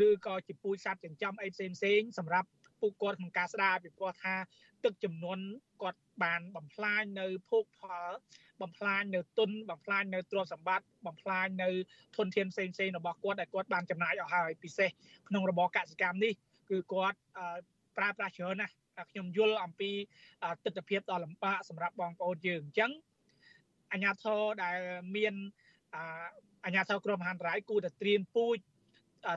[0.06, 2.48] ឬក៏ជាពូជសត្វចិញ្ចឹមអីផ្សេងផ្សេងសម្រាប់
[2.82, 4.36] ពួកគាត់ក្នុងការស្ដារពីព្រោះថា
[4.84, 5.40] ទឹកចំនួន
[5.82, 8.12] គាត់បានបំផ្លាញនៅភោគផល
[8.62, 11.70] បំផ្លាញនៅទុនបំផ្លាញនៅទ្រព្យសម្បត្តិបំផ្លាញនៅ
[12.18, 14.90] ធនធានផ្សេងផ្សេងរបស់គាត់ដែលគាត់បានចំណាយអស់ហើយពិសេស
[15.30, 16.34] ក្នុងរបបកសិកម្មនេះ
[16.70, 17.18] គឺគាត់
[17.98, 18.74] ប្រើប្រាស់ច្រើនណាស់
[19.12, 19.92] ខ្ញុំយល់អំពី
[20.66, 22.92] ទស្សនវិជ្ជាដ៏លំបាកសម្រាប់បងប្អូនយើងអញ្ចឹង
[23.94, 24.78] អាញាធរដែល
[25.16, 25.34] មាន
[26.66, 28.58] អាញាធរក្រមមហានរាយគួរតែត្រៀមពូជ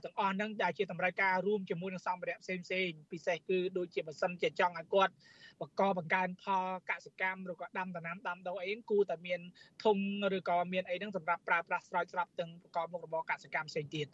[0.05, 5.15] ទាំងអស់ហ្នឹងដែលជាតម្រូវការរួមជាមួយនឹងសម្ភារៈផ្សេងផ្សេងពិសេសគឺដូចជាបើសិនជាចង់ឲ្យគាត់
[5.61, 9.41] បង្កបង្កើនផលកសិកម្មឬក៏ដាំដំណាំដាំដុះអីគួរតែមាន
[9.85, 9.99] ធុង
[10.37, 14.07] ឬក៏មានអីហ្នឹងសម្រាប់ប្រើប្រាស់ស្រោចស្រពទាំងប្រកបមុខរបរកសិកម្មផ្សេងទៀត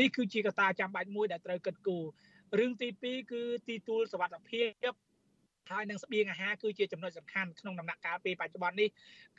[0.00, 2.04] នេះគឺជាកត្តាចាំបាច់មួយដែលត្រូវគិតគូរ
[2.58, 4.92] រឿងទី2គឺទីទួលសវត្ថភាព
[5.70, 8.88] ហើយនឹងស្បៀងអាហារគឺជាចំណុចសំខាន់ក្នុងដំណាក់កាលពេលបច្ចុប្បន្ននេះ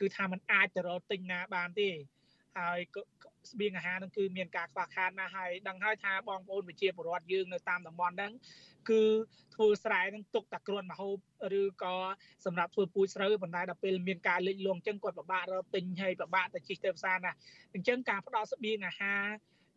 [0.00, 1.88] គឺថាมันអាចទៅរកទិញណាបានទេ
[2.58, 2.78] ហើយ
[3.52, 8.32] ស្បៀងអាហារនឹងគឺមានការខ្វះខាតណាស់ហើយដឹងហើយថាបងប្អូនប្រជាពលរដ្ឋយើងនៅតាមតំបន់ហ្នឹង
[8.90, 9.02] គឺ
[9.54, 11.16] ធ្វើស្រែនឹងទុកតែគ្រាន់មហូប
[11.60, 11.96] ឬក៏
[12.44, 17.32] សម្រាប់ធ្វើពូជស្រូវប៉ុន្តែដល់ពេលមានការលិចលង់អញ្ចឹងគាត់ពិបាករកទិញហើយពិបាកទៅជិះទៅផ្សារណា
[17.74, 19.24] អញ្ចឹងការផ្ដល់ស្បៀងអាហារ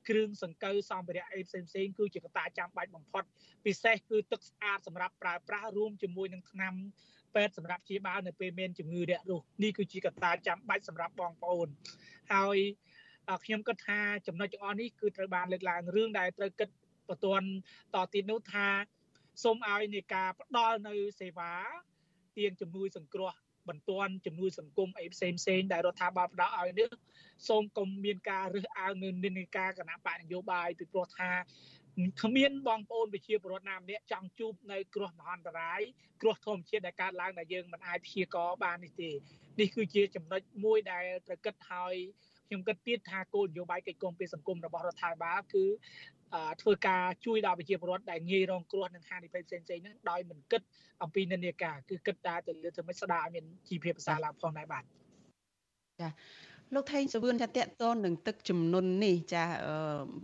[0.10, 3.24] គ្រឿងសង្កូវសម្ភារៈអីផ្សេងផ្សេងគឺជាកត្តាចាំបាច់បំផុត
[3.66, 6.74] ពិសេសគឺទឹកស្អាតសម្រាប់ប្រើប្រាស់រួមជាមួយនឹងថ្នាំ
[7.36, 11.67] ពេទ្យសម្រាប់ព្យាបាលនៅពេលមានជំងឺរាករូសនេះគឺជាកត្តាចាំបាច់សម្រាប់បងប្អូន
[12.34, 12.58] ហើយ
[13.43, 16.69] ខ្ញុំគិតថាចំណុចទាំងអស់នេះគឺត្រូវបានលើកឡើងរឿងដែលត្រូវគិត
[17.10, 17.48] បន្ទាន់
[17.96, 18.67] តទៀតនោះថា
[19.43, 21.54] សូមឲ្យនៃការផ្ដល់នៅសេវា
[22.38, 23.34] ទៀងជំនួយសង្គ្រោះ
[23.69, 26.89] បន្ទាន់ជំនួយសង្គមអីផ្សេងផ្សេងដែលរដ្ឋាភិបាលផ្ដល់ឲ្យនេះ
[27.48, 31.30] សូមកុំមានការរើសអើងនៅនិន្នាការគណៈបកនយោបាយពីព្រោះថា
[32.22, 35.82] គ្មានបងប្អូនប្រជាពលរដ្ឋណាម្នាក់ចង់ជួបនៅគ្រោះមហន្តរាយ
[36.22, 39.10] គ្រោះធម្មជាតិដែលកើតឡើងដែលយើងមិនអាចព្យាករបាននេះទេ
[39.60, 41.96] នេះគឺជាចំណុចមួយដែលត្រូវគិតហើយ
[42.48, 45.66] ខ្ញុំគិតទៀតថាគោលនយោបាយកិច្ចគំពីសង្គមរបស់រដ្ឋាភិបាលគឺ
[46.62, 50.62] ធ្វើការជួយដល់ប្រជាពលរដ្ឋដែលងាយរងគ្រោះនឹងហានិភ័យផ្សេងៗហ្នឹងដោយមិនគិត
[51.04, 54.84] អំពីនិន្នាការគឺគិតតែទៅលើធ្វើម៉េចស្ដារឲ្យមានជីវភាពប្រសើរឡើងផងដែរបាទ
[56.02, 56.10] ចា
[56.76, 59.44] លោកថេងសវឿនថាតកតននឹងទឹកចំនួននេះចា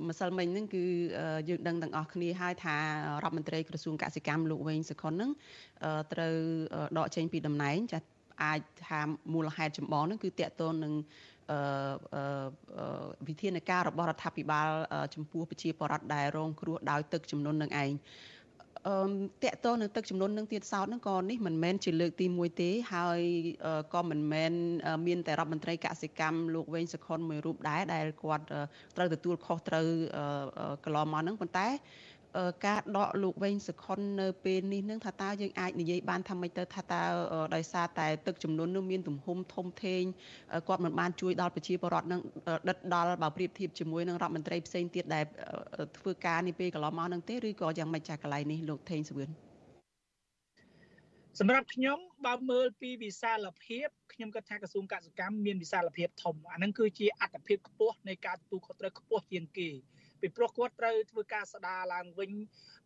[0.07, 0.83] ម្សិលមិញហ្នឹងគឺ
[1.49, 2.75] យើងដឹងទាំងអស់គ្នាហើយថា
[3.23, 5.31] រដ្ឋមន្ត្រីក្រសួងកសិកម្មលោកវែងសុខុនហ្នឹង
[6.13, 6.35] ត្រូវ
[6.97, 7.99] ដកចេញពីតំណែងចា
[8.43, 9.01] អាចថា
[9.33, 10.93] មូលហេតុចម្បងហ្នឹងគឺតកតននឹង
[13.27, 14.69] វិធានការរបស់រដ្ឋាភិបាល
[15.15, 17.91] ចំពោះប្រជាពលរដ្ឋដែលរងគ្រោះដោយទឹកចំនួននឹងឯង
[18.87, 18.95] អឺ
[19.43, 23.21] តកតទៅនឹងទឹកចំនួននឹងទៀតសោតហ្នឹងក៏នេះមិនមែនជាលើកទី1ទេហើយ
[23.93, 24.51] ក៏មិនមែន
[25.07, 28.45] មានតែរដ្ឋមន្ត្រីកសិកម្មលោកវែងសខុនមួយរូបដែរដែលគាត់
[28.95, 29.87] ត្រូវទទួលខុសត្រូវ
[30.83, 31.67] កន្លងមកហ្នឹងប៉ុន្តែ
[32.65, 37.01] ការដកលោកវែងសខុននៅពេលនេះនឹងថាតើយើងអាចនិយាយបានថាម៉េចទៅថាតើ
[37.55, 40.03] ដោយសារតែទឹកចំនួននឹងមានទំហំធំធេង
[40.67, 42.21] គាត់មិនបានជួយដល់ប្រជាពលរដ្ឋនឹង
[42.69, 45.23] ដិតដល់បើប្រៀបធៀបជាមួយនឹងរដ្ឋមន្ត្រីផ្សេងទៀតដែល
[45.97, 49.29] ធ្វើការនេះពេលកន្លងមកនឹងទេឬក៏យ៉ាងម៉េចចាស់កន្លែងនេះលោកថេងសវឿន
[51.39, 59.69] សម្រាប់ខ្ញុំបើមើលពីវិសាលភាពខ្ញុំគិតថាក្រសួងកសិកម្មមានវិសាលភាពធំអាហ្នឹងគឺជាអត្តភាពខ្ពស់នៃការទទួលខុសត្រូវខ្ពស់ជាងគេ
[60.21, 62.31] ពីព្រោះគាត់ត្រូវធ្វើការស្ដារឡើងវិញ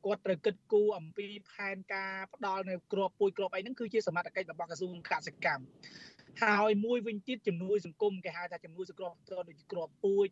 [0.06, 5.66] គាត់ត្រូវគិតគូរអំពីផែនការផ្ដល់នៅក្របពួយក្របអីហ្នឹងគឺជាសមត្ថកិច្ចរបស់ក្រសួងកសិកម្ម
[6.44, 10.26] ហើយមួយវិញទៀតជំនួយសង្គមគេហៅថាជំនួយសង្គ្រោះផ្ទាល់ដូចជាក្របពួយ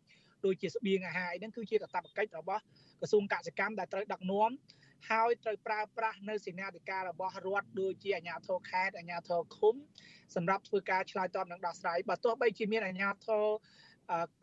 [0.44, 2.62] ដូចជាស្បៀងអាហារអីហ្នឹងគឺជាកាតព្វកិច្ចរបស់
[3.00, 4.50] ក្រសួងកសិកម្មដែលត្រូវដឹកនាំ
[5.10, 9.74] ហើយត្រូវប្រើប្រាស់នៅសេនាធិការរបស់រដ្ឋដូចជាអាជ្ញាធរខេត្តអាជ្ញាធរឃុំ
[10.36, 13.44] សម្រាប់ធ្វើការឆ្លើយតបនឹងដោះស្រាយបើទោះបីជាមានអាជ្ញាធរ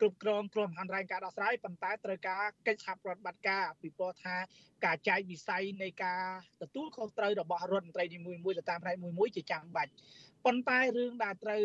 [0.00, 4.36] គ្រប់គ្រងគ្រោះមហន្តរាយការដោះស្រាយប៉ុន្តែត្រូវការកិច្ចសហប្រតិបត្តិការពីព្រោះថា
[4.84, 6.22] ការចែកវិស័យនៃការ
[6.62, 9.92] ទទួលខុសត្រូវរបស់រដ្ឋមន្ត្រីនីមួយៗទៅតាមផ្នែកមួយៗជាចាំបាច់
[10.44, 11.64] ប៉ុន្តែរឿងដែលត្រូវ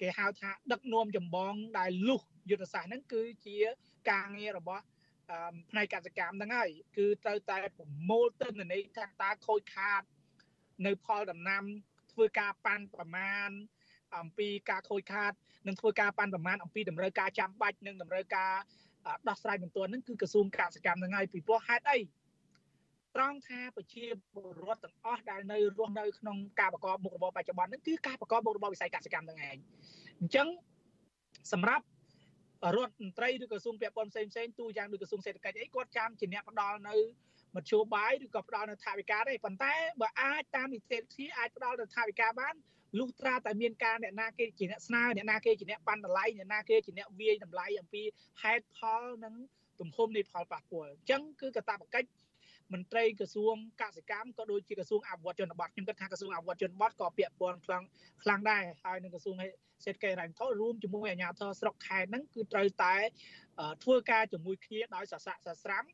[0.00, 3.56] គេហៅថាដឹកនាំចម្បងដែលលុះយុទ្ធសាស្ត្រហ្នឹងគឺជា
[4.10, 4.82] ការងាររបស់
[5.70, 10.02] ផ្នែកកសិកម្មហ្នឹងហើយគឺត្រូវតែប្រមូលទិន្នន័យថាតើខូចខាត
[10.86, 11.62] នៅផលដំណាំ
[12.12, 13.50] ធ្វើការប៉ាន់ប្រមាណ
[14.16, 15.32] អំពីការខូចខាត
[15.66, 18.52] និងធ្វើការប៉ាន់ប្រមាណអំពីតម្រូវការចាំបាច់និងតម្រូវការ
[19.28, 21.98] ដោះស្រាយបន្ទាន់ហ្នឹងគឺក្រសួងកសិកម្មហ្នឹងហើយពីព្រោះហេតុអី
[23.16, 29.56] ត្រង់ថាប្រជាពលរដ្ឋទាំងអស់ដែលនៅរស់នៅក្នុងការប្រកបមុខរបរបច្ចុប្បន្នហ្នឹងគឺការប្រកបមុខរបរវិស័យកសិកម្មហ្នឹងឯង
[30.20, 30.48] អញ្ចឹង
[31.52, 31.84] សម្រាប់
[32.76, 36.96] រដ្ឋមន្ត្រីឬក្រសួងពាក់ព័ន្ធផ្សេងផ្សេងទូយ៉ាងដូចក្រសួងសេដ្ឋកិច្ចអីគាត់ចាំជាអ្នកផ្ដល់នៅ
[37.56, 42.54] មធ្យោបាយឬក៏ផ្ដល់នៅថវិកាទេប៉ុន្តែបើអាចតាមនីតិវិធីអាចផ្ដល់នៅថវិកាបាន
[42.98, 48.02] លុះត្រាតែមានការអ្នកណាគេជាអ្នកស្នើអ្នកណាគេជាអ្នកបណ្តម្លៃអ្នកណាគេជាអ្នកវាយតម្លៃអំពី
[48.42, 49.34] ហេតុផលនិង
[49.80, 52.08] ទំហំនៃផលប៉ះពាល់អញ្ចឹងគឺកតាបកិច្ច
[52.72, 57.82] មន្ត្រីក្រសួងកសិកម្មក៏ដូចជាក្រសួងអភិវឌ្ឍជនបទខ្ញុំគិតថាក្រសួងអភិវឌ្ឍជនបទក៏ពាក់ព័ន្ធខ្លាំង
[58.22, 59.34] ខ្លាំងដែរហើយនឹងក្រសួង
[59.84, 62.94] សេដ្ឋកិច្ចរ៉ៃថោរួមជាមួយអាជ្ញាធរស្រុកខេត្តហ្នឹងគឺត្រូវតែ
[63.84, 65.84] ធ្វើការជាមួយគ្នាដោយសស័កសស្រាំ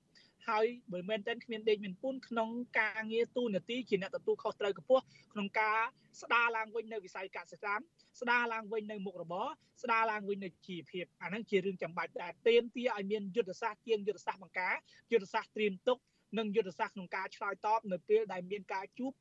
[0.48, 2.48] ហើយបើមែនតើគ្មានដេកមានពុនក្នុង
[2.80, 5.02] ការងារទូនាទីជាអ្នកទទួលខុសត្រូវខ្ពស់
[5.32, 5.78] ក្នុងការ
[6.22, 7.82] ស្ដារឡើងវិញនៅវិស័យកសិកម្ម
[8.20, 9.46] ស្ដារឡើងវិញនៅមុខរបរ
[9.82, 14.74] ស្ដារឡើងវិញនៅជីវភាពអាហ្នឹងជារឿងចាំបាច់ដែរទៀមទាឲ្យមានយុទ្ធសាស្ត្រជាងយុទ្ធសាស្ត្របង្ការ
[15.12, 15.98] យុទ្ធសាស្ត្រត្រៀមទុក
[16.38, 19.12] និងយុទ្ធសាស្ត្រក្នុងការឆ្លើយតបនៅពេលដែលមានការជួប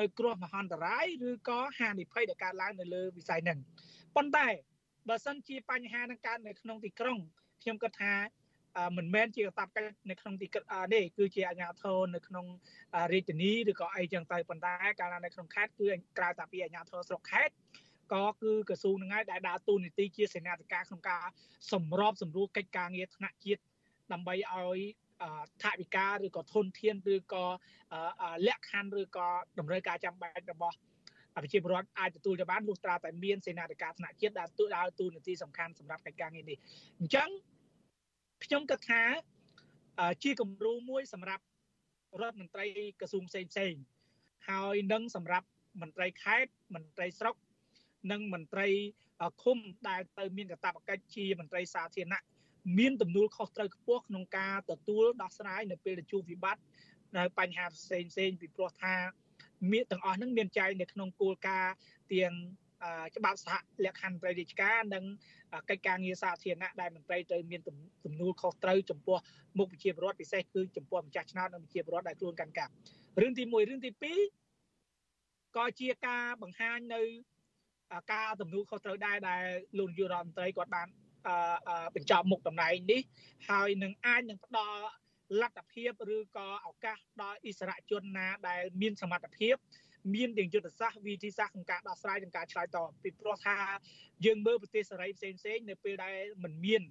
[0.00, 3.58] នៅគ្រោះមហន្តរាយឬក៏ហានិភ័យដែលកើតឡើងនៅលើវិស័យហ្នឹង
[4.16, 4.48] ប៉ុន្តែ
[5.08, 7.18] បើសិនជាបញ្ហានឹងកើតនៅក្នុងទីក្រុង
[7.62, 8.14] ខ្ញុំគិតថា
[8.96, 10.46] មិនមែនជាកតាបកិច្ចនៅក្នុងទី
[10.94, 12.46] នេះគឺជាអាជ្ញាធរនៅក្នុង
[13.12, 17.54] រាជធានីឬក៏អីចឹងទៅប៉ុន្តែកាលណានៅក្នុងខេត្តគឺក្រៅតែពីអាជ្ញាធរស្រុកខេត្ត
[18.14, 21.24] ក៏គឺក្រសួងនឹងហើយដែលដើរតួនាទីជាសេនាធិការក្នុងការ
[21.72, 23.62] សម្របសម្រួលកិច្ចការងារថ្នាក់ជាតិ
[24.12, 24.80] ដើម្បីឲ្យ
[25.62, 27.44] ថវិកាឬក៏ធនធានឬក៏
[28.46, 30.76] លក្ខខណ្ឌឬក៏តម្រូវការចាំបាច់របស់
[31.36, 36.58] ប្រជាពលរដ្ឋអាចទទួលទៅបានលុះត្រាតែមានសេនាធិការថ្នាក់ជាតិដែលដើរតួនាទីសំខាន់សម្រាប់កិច្ចការងារនេះ
[37.00, 37.28] អញ្ចឹង
[38.44, 39.02] ខ្ញុំគិតថា
[40.22, 41.44] ជាគំរូមួយសម្រាប់
[42.20, 42.66] រដ្ឋមន្ត្រី
[43.00, 43.74] ក្រសួងផ្សេងផ្សេង
[44.48, 45.46] ហើយនឹងសម្រាប់
[45.82, 47.34] មន្ត្រីខេត្តមន្ត្រីស្រុក
[48.10, 48.68] និងមន្ត្រី
[49.42, 52.22] ឃុំដែលទៅមានកាតព្វកិច្ចជាមន្ត្រីសាធារណៈ
[52.78, 56.62] មានទំនួលខុសត្រូវខ្ពស់ក្នុងការទទួលដោះស្រាយនៅពេលដែលជួបវិបត្តិ
[57.16, 58.94] នៅបញ្ហាផ្សេងផ្សេងពីព្រោះថា
[59.72, 61.74] មានទាំងអស់ហ្នឹងមានចែងនៅក្នុងគោលការណ៍
[62.12, 62.34] ទាំង
[63.16, 65.04] ច្បាប់សហលក្ខខណ្ឌប្រតិរាជការនិង
[65.70, 67.60] កិច្ចការងារសាធារណៈដែលមន្ត្រីត្រូវមាន
[68.04, 69.16] ទំនួលខុសត្រូវចំពោះ
[69.58, 72.72] មុខប្រជាពលរដ្ឋពិសេសគឺចំពោះម្ចាស់ឆ្នោតនិងប្រជាពលរដ្ឋដែលខ្លួនកាន់កាប់
[73.20, 73.90] រឿងទី1រឿងទី
[74.72, 77.02] 2ក៏ជាការបង្ហាញនៅ
[78.12, 79.44] ការទំនួលខុសត្រូវដែរដែល
[79.78, 80.88] លោកនាយករដ្ឋមន្ត្រីគាត់បាន
[81.94, 83.02] បញ្ចប់មុខតំណែងនេះ
[83.48, 84.82] ហើយនឹងអាចនឹងផ្ដល់
[85.40, 89.54] លទ្ធភាពឬក៏ឱកាសដល់អិសរាជជនណាដែលមានសមត្ថភាព
[90.15, 93.57] មានទាំងយុទ្ធសាស្ត្រវិធីសាស្ត្រក្នុងការដោះស្រាយនិងការឆ្លើយតបពីព្រោះថា
[94.25, 96.83] យើងមើលប្រទេសសេរីផ្សេងផ្សេងនៅពេលដែលมันមាន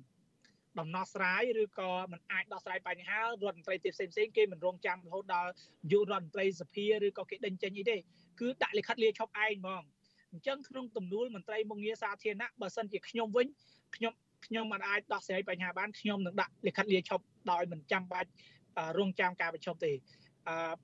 [0.79, 5.51] ដំណោះស្រាយឬក៏มันអាចដោះស្រាយបញ្ហារដ្ឋមន្ត្រីទីផ្សេងផ្សេងគេមិនរងចាំរហូតដល់
[5.93, 7.97] យុរដ្ឋមន្ត្រីសភាឬក៏គេដេញចេញអីទេ
[8.41, 9.83] គឺដាក់លិខិតលាឈប់ឯងហ្មង
[10.33, 13.47] អញ្ចឹងក្នុងទំនួលមន្ត្រីមុខងារសាធារណៈបើសិនជាខ្ញុំវិញ
[13.97, 14.13] ខ្ញុំ
[14.47, 18.31] ខ្ញុំមិនអាចដោះស្រាយបញ្ហាបានខ្ញុំនឹងដាក់លិខិតលាឈប់ដោយមិនចាំបាច់
[18.99, 19.93] រងចាំការបញ្ឈប់ទេ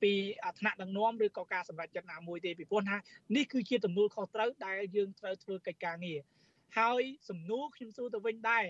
[0.01, 0.13] ពី
[0.59, 2.97] ថ្នាក់ដឹកនាំឬក៏ការសម្រេចចិត្តណាមួយទេពីព្រោះថា
[3.35, 6.19] នេះគឺជាទំនួលខុសត្រូវដែលយើងត្រូវធ្វើកិច្ចការងារ
[6.79, 8.65] ហើយសំណួរខ្ញុំសួរទៅវិញដែរ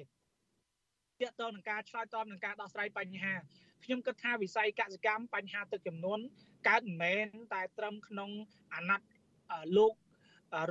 [1.21, 3.33] ទាក់ទងនឹងការឆ្លើយតបនឹងការដោះស្រាយបញ្ហា
[3.83, 6.19] ខ្ញុំគិតថាវិស័យកសិកម្មបញ្ហាទឹកចំនួន
[6.67, 8.29] កើតមិនមែនតែត្រឹមក្នុង
[8.73, 9.07] អាណត្តិ
[9.77, 9.93] លោក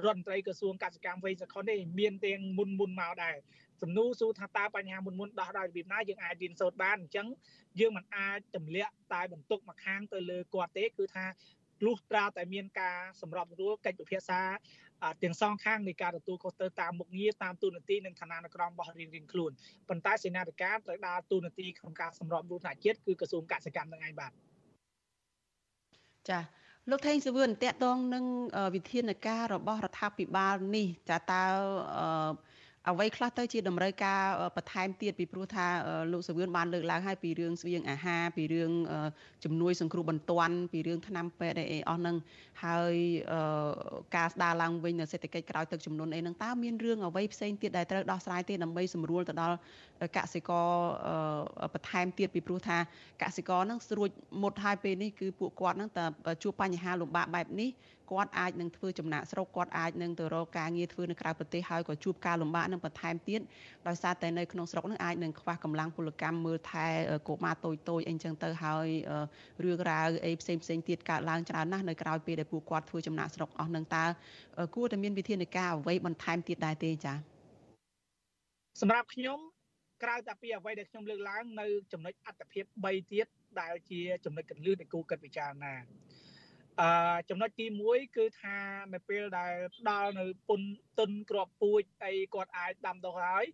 [0.04, 3.36] រដ្ឋមន្ត្រីក្រសួងកសិកម្មវៃសខុនទេមានទាំងមុនមុនមកដែរ
[3.82, 7.26] សំណួរសួរថាតើបញ្ហាមុនមុនដោះដោយរបៀបណាយើងអាចរៀនសូត្របានអញ្ចឹង
[7.80, 11.26] យើងមិនអាចទម្លាក់តែបន្ទុកមកខាងទៅលើគាត់ទេគឺថា
[11.86, 14.40] លុះត្រាតែមានការសម្របសម្រួលកិច្ចពិភាក្សា
[15.22, 19.52] ទាំងសងខាងនៃការទទួលខុសត្រូវតាមមុខងារតាមទូនាទីនិងឋានានុក្រមរបស់រៀងរៀងខ្លួន
[19.88, 24.32] ប៉ុន្តែសេនាធិការត្រូវដើរទូនាទីក្នុងការសម្របរួមថ្នាក់ជាតិគឺក្រសួងកសិកម្មនឹងឯងបាទ
[26.28, 28.24] ចា៎ លោកថេងសវឿនតកតងនឹង
[28.74, 31.44] វិធានការរបស់រដ្ឋាភិបាលនេះចាតើ
[31.98, 34.20] អ្វីខ្លះទៅជាតម្រូវការ
[34.56, 35.66] បន្ថែមទៀតពីព្រោះថា
[36.12, 38.72] លោកសវឿនបានលើកឡើងហើយពីរឿងស្បៀងអាហារពីរឿង
[39.44, 42.16] ជំនួយសង្គ្រោះបន្ទាន់ពីរឿងថ្នាំពេទ្យអីអស់ហ្នឹង
[42.64, 42.94] ហើយ
[44.16, 49.56] ការស្ដារឡើងវិញនៅសេដ្ឋកិច្ចក្រោយទឹកជំនន់អីហ្នឹងតើមានរឿងអ្វីផ្សេងទៀតដែលត្រូវដោះស្រាយទេដើម្បីសម្រួលទៅដល់
[50.16, 50.68] កសិករ
[51.74, 52.78] បន្ថែមទៀតពីព្រោះថា
[53.22, 54.08] កសិករហ្នឹងស្រួច
[54.42, 57.70] មុតហើយពេលនេះគឺពួកគាត់ហ្នឹងតើជួបបញ្ហាលំបាកបែបនេះ
[58.10, 63.40] គាត់អាចនឹងធ្វើចំណាក់ស្រុកគាត់អាចនឹងទៅរកការងារធ្វើនៅក្រៅប្រទេសហើយក៏ជួបការលំបាកនឹងបន្ថែមទៀត
[63.88, 66.86] ដោយសារតែនៅក្នុងស្រុកនឹងអាចនឹងខ្វះកម្លាំងពលកម្មមើលថែ
[67.28, 68.86] កុមារតូចតូចអីចឹងទៅហើយ
[69.64, 74.04] រឿងរ៉ាវអីផ្សេងផ្សេងទៀតកើតឡើងច្រើនណាស់នៅក្រៅពេលដែលពួកគាត់ធ្វើចំណាក់ស្រុកអស់នឹងតើ
[74.74, 77.16] គួរតែមានវិធានការអ្វីបន្ថែមទៀតដែរទេចា៎
[78.80, 79.38] សម្រាប់ខ្ញុំ
[80.02, 83.26] ក្រៅតែពីអ្វីដែលខ្ញុំលើកឡើងនៅចំណុចអត្តភាព3ទៀត
[83.60, 85.74] ដែលជាចំណុចកន្លឹះនៃគូកិត្តពិចារណា
[86.80, 86.90] អឺ
[87.28, 88.56] ចំណុចទី1គឺថា
[88.94, 90.60] នៅពេលដែលផ្ដល់នៅពុន
[90.98, 93.44] ទុនក្របពូជអីគាត់អាចដាំដុះហើយ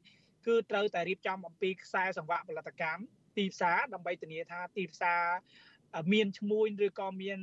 [0.47, 3.03] គឺត្រូវតែរៀបចំអំពីខ្សែសង្វាក់ផលិតកម្ម
[3.37, 5.23] ទីផ្សារដើម្បីធានាថាទីផ្សារ
[6.13, 7.41] មានឈ្មួញឬក៏មាន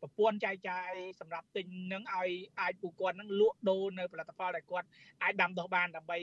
[0.00, 4.88] ប្រព័ន្ធចែកចាយសម្រាប់ទិញនឹងឲ្យអាចពួកគាត់នឹងលក់ដូរនៅផលិតផលដែលគាត់
[5.22, 6.18] អាចដាំដុះបានដើម្បី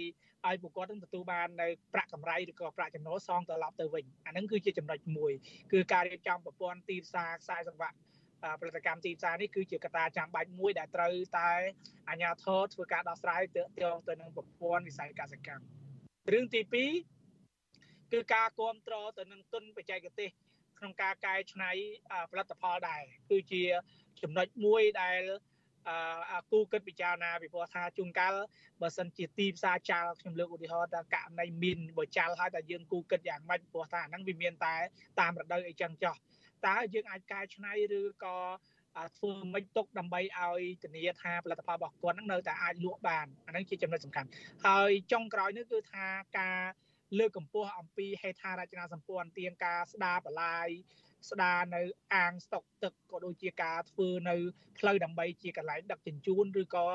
[0.47, 5.31] ឲ្យពួកគាត់នឹងទទួលបាននៅប្រាក់កម្រៃឬក៏ប្រាក់ចំណូលសងត្រឡប់ទៅវិញអានឹងគឺជាចំណុចមួយ
[5.71, 7.95] គឺការរៀបចំប្រព័ន្ធទីផ្សារខ្សែសង្វាក់
[8.59, 11.51] ផលិតកម្មទីផ្សារនេះគឺជាកត្តាចាំបាច់មួយដែលត្រូវតែ
[12.09, 15.65] អាជ្ញាធរធ្វើការដោះស្រាយទាក់ទងទៅនឹងប្រព័ន្ធវិស័យកសិកម្ម
[16.31, 16.61] រឿងទី
[17.37, 20.29] 2គឺការគ្រប់គ្រងទៅនឹងទុនបច្ចេកទេស
[20.79, 21.71] ក្នុងការកែច្នៃ
[22.31, 23.63] ផលិតផលដែរគឺជា
[24.21, 25.21] ចំណុចមួយដែល
[25.87, 28.33] អឺគូគិតពិចារណាពីព្រោះថាជួនកាល
[28.81, 34.75] បើសិនជាទីផ្សារចាល់ខ្ញុំលើកឧទាហរណ៍ថាករណីមានបើចាល់ហើយតែយើងគូគិតយ៉ាងម៉េចព្រោះថាអាហ្នឹងវាមានតែ
[35.19, 36.15] តាមរដូវអីចឹងចោះ
[36.67, 38.37] តើយើងអាចកែច្នៃឬក៏
[39.17, 44.29] ធ្វើមិនទុកដើម្បីឲ្យធានាថាផលិតផលរបស់គាត់នឹងនៅតែអាចលក់បានអានឹងជាចំណុចសំខាន់
[44.65, 46.05] ហើយចុងក្រោយនេះគឺថា
[46.39, 46.59] ការ
[47.19, 50.67] លើកកម្ពស់អំពីហេដ្ឋារចនាសម្ព័ន្ធទៀងការស្ដារបន្លាយ
[51.29, 51.81] ស្ដារនៅ
[52.13, 54.35] អាងស្តុកទឹកក៏ដូចជាការធ្វើនៅ
[54.77, 56.85] ផ្លូវដើម្បីជាកន្លែងដឹកជញ្ជូនឬក៏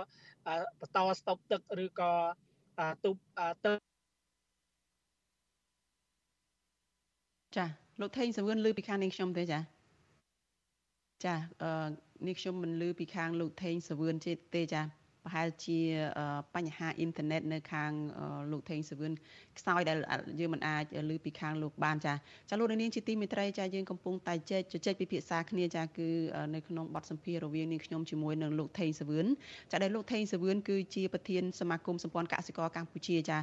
[0.80, 2.12] បន្តស្តុកទឹកឬក៏
[3.04, 3.10] ទូ
[3.66, 3.78] ទឹក
[7.56, 9.60] ចា លោកថេងសវឿនឮពីខាងនាងខ្ញុំទេចា
[11.24, 11.70] ចាអឺ
[12.26, 14.14] នាងខ្ញុំមិនឮពីខាងលោកថេងសវឿន
[14.54, 14.82] ទេចា
[15.24, 15.80] ប្រហែលជា
[16.54, 17.92] បញ្ហាអ៊ីនធឺណិតនៅខាង
[18.52, 19.12] លោកថេងសវឿន
[19.58, 19.98] ខ្សោយដែល
[20.40, 22.14] យើងមិនអាចឮពីខាងលោកបានចា
[22.48, 26.08] ចាលោកនាងជាទីមេត្រីចាយើងកំពុងតែជែកជជែកពិភាក្សាគ្នាចាគឺ
[26.54, 29.26] នៅក្នុងបទសម្ភាសន៍រវាងនាងខ្ញុំជាមួយនឹងលោកថេងសវឿន
[29.72, 33.38] ចាដែលលោកថេងសវឿនគឺជាប្រធានសមាគមសម្ព័ន្ធកសិករកម្ពុជាចា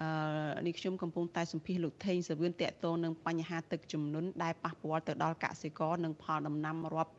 [0.00, 7.12] អឺនេះខ្ញុំកំពុងតែសម្ភាសលោកថេងសវឿនតាក់ទងនឹងបញ្ហាទឹកជំនន់ដែលប៉ះពាល់ទៅដល់កសិករនិងផលដំណាំរាប់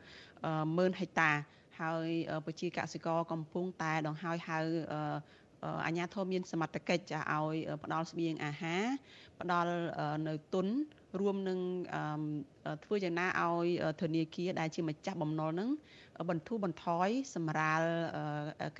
[0.76, 1.30] ម៉ឺនហិកតា
[1.80, 2.08] ហើយ
[2.46, 4.58] ប្រជាកសិករកំពុងតែដង្ហើយហៅ
[5.86, 8.84] អាជ្ញាធរមានសមត្ថកិច្ចឲ្យផ្ដល់ស្បៀងអាហារ
[9.40, 9.72] ផ្ដល់
[10.28, 10.66] នៅទុន
[11.20, 11.60] រួមនឹង
[12.84, 13.66] ធ្វើយ៉ាងណាឲ្យ
[14.00, 15.70] ធនាគារដែលជាម្ចាស់បំណុលនឹង
[16.30, 17.82] បន្ធូរបន្ថយសម្រាល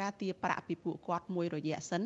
[0.00, 2.02] ការទារប្រាក់ពីពួកគាត់មួយរយៈសិន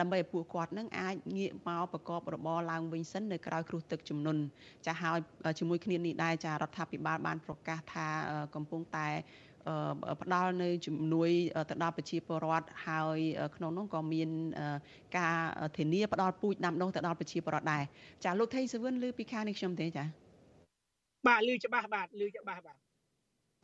[0.00, 4.42] ដើម្បីឲ្យពួកគាត់នឹងអាចងាកមកប្រកបរបរឡើងវិញសិននៅក្រៅគ្រោះទឹកជំនន់
[4.86, 5.18] ចាហើយ
[5.58, 8.06] ជាមួយគ្នានេះដែរចារដ្ឋាភិបាលបានប្រកាសថា
[8.54, 9.08] កំពុងតែ
[10.22, 11.30] ផ្ដល់នៅជំនួយ
[11.70, 13.18] ទៅដល់ប្រជាពលរដ្ឋហើយ
[13.56, 14.28] ក្នុងនោះក៏មាន
[15.16, 15.36] ការ
[15.76, 17.82] ធានាផ្ដល់ពូជដាំដុះទៅដល់ប្រជាពលរដ្ឋដែរ
[18.24, 20.04] ចាលោកថេងសវឿនឮពីខាងនេះខ្ញុំទេចា
[21.26, 22.83] បាទឮច្បាស់បាទឮច្បាស់បាទ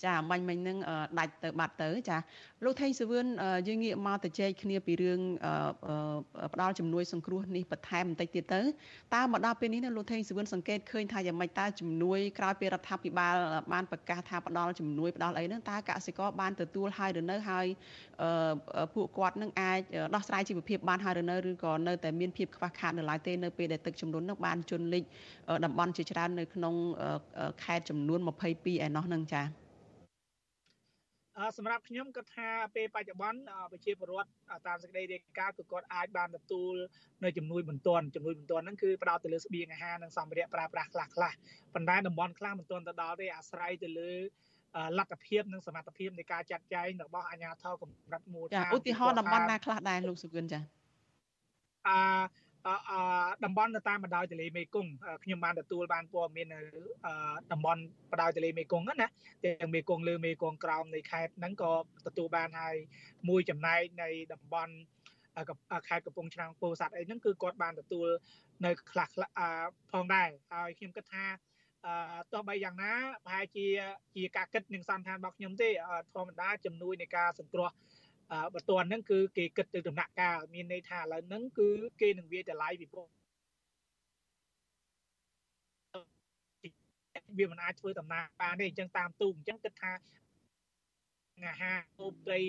[0.05, 0.79] ចាបាញ់មិញនឹង
[1.19, 2.17] ដាច់ទៅបាត់ទៅចា
[2.65, 3.27] លោកថេងសវឿន
[3.69, 5.21] យើងងាកមកទៅជែកគ្នាពីរឿង
[6.55, 8.61] ផ្ដាល់ជំនួយសង្គ្រោះនេះបន្ថែមបន្តិចទៀតទៅ
[9.15, 13.35] តើមកដល់ពេលនេះលោកថេងសវឿនសង្កេតឃើញថាយ៉ាងម៉េចតើជំនួយក្រោយពីរដ្ឋាភិបាល
[13.73, 17.67] បានប្រកាសថាផ្ដាល់ជំនួយផ្ដាល់អីហ្នឹងតើកសិករបានទទួលហើយឬនៅហើយ
[18.95, 19.81] ពួកគាត់នឹងអាច
[20.15, 25.03] ដោះស្រាយជីវភាពបានហើយឬនៅឬក៏នៅតែមានភាពខ្វះខាតនៅឡើយទេនៅពេលដែលទឹកជំនន់នឹងបានជន់លិច
[25.65, 26.75] តំបន់ជាច្រើននៅក្នុង
[27.63, 29.70] ខេត្តចំនួន22ឯណោះនឹងចា៎
[31.59, 33.41] សម្រាប់ខ្ញុំគាត់ថាពេលបច្ចុប្បន្ន
[33.73, 34.29] ប្រជាពលរដ្ឋ
[34.67, 36.75] តាមសេចក្តីរាយការណ៍គឺគាត់អាចបានទទួល
[37.25, 41.33] នៅជំនួយបន្ទាន់ជំនួយបន្ទាន់ហ្នឹងគឺផ្ដោតទៅលើស្បៀងអាហារនិងសម្ភារៈប្រើប្រាស់ខ្លះខ្លះ
[41.75, 44.13] ប៉ុន្តែតំបន់ខ្លះមិនទាន់ទៅដល់ទេអាស្រ័យទៅលើ
[44.99, 50.61] លទ្ធភាពនិងសមត្ថភាពនៃការចាត់ចែងរបស់អាជ្ញាធរកម្រិតមូលដ្ឋានឧទាហរណ៍តំបន់ណាខ្លះដែរលោកសុគឿនចា
[51.89, 51.97] អឺ
[53.45, 54.93] តំបន់នៅតាមបណ្ដោយទន្លេមេគង្គ
[55.25, 56.61] ខ្ញុំបានទទួលបានព័ត៌មាននៅ
[57.53, 59.07] តំបន់បណ្ដោយទន្លេមេគង្គណា
[59.45, 61.73] ទាំងមេគង្គលើមេគង្គក្រោមនៃខេត្តហ្នឹងក៏
[62.07, 62.77] ទទួលបានហើយ
[63.29, 64.75] មួយចំណែកនៃតំបន់
[65.89, 68.09] ខេត្តកំពង់ឆ្នាំងពោធិ៍សាត់អីហ្នឹងគឺគាត់បានទទួល
[68.65, 69.09] នៅខ្លះ
[69.93, 71.25] ផងដែរហើយខ្ញុំគិតថា
[71.87, 72.93] អឺទោះបីយ៉ាងណា
[73.25, 73.67] ប្រហែលជា
[74.15, 75.69] ជាការគិតនឹងសន្តានរបស់ខ្ញុំទេ
[76.15, 77.69] ធម្មតាជំនួយនៃការសង្គ្រោះ
[78.55, 81.69] បន្ទាន់ហ្នឹងគឺគេគិតទៅដំណាក់កាលមានន័យថាឥឡូវហ្នឹងគឺ
[82.01, 83.09] គេនឹងវាតម្លៃពីព្រោះ
[87.39, 89.93] វាមិនអាចធ្វើដំណើរបានទេអញ្ចឹងតាមទូកអញ្ចឹងគិតថា
[91.47, 92.43] អាហារអូបត្រី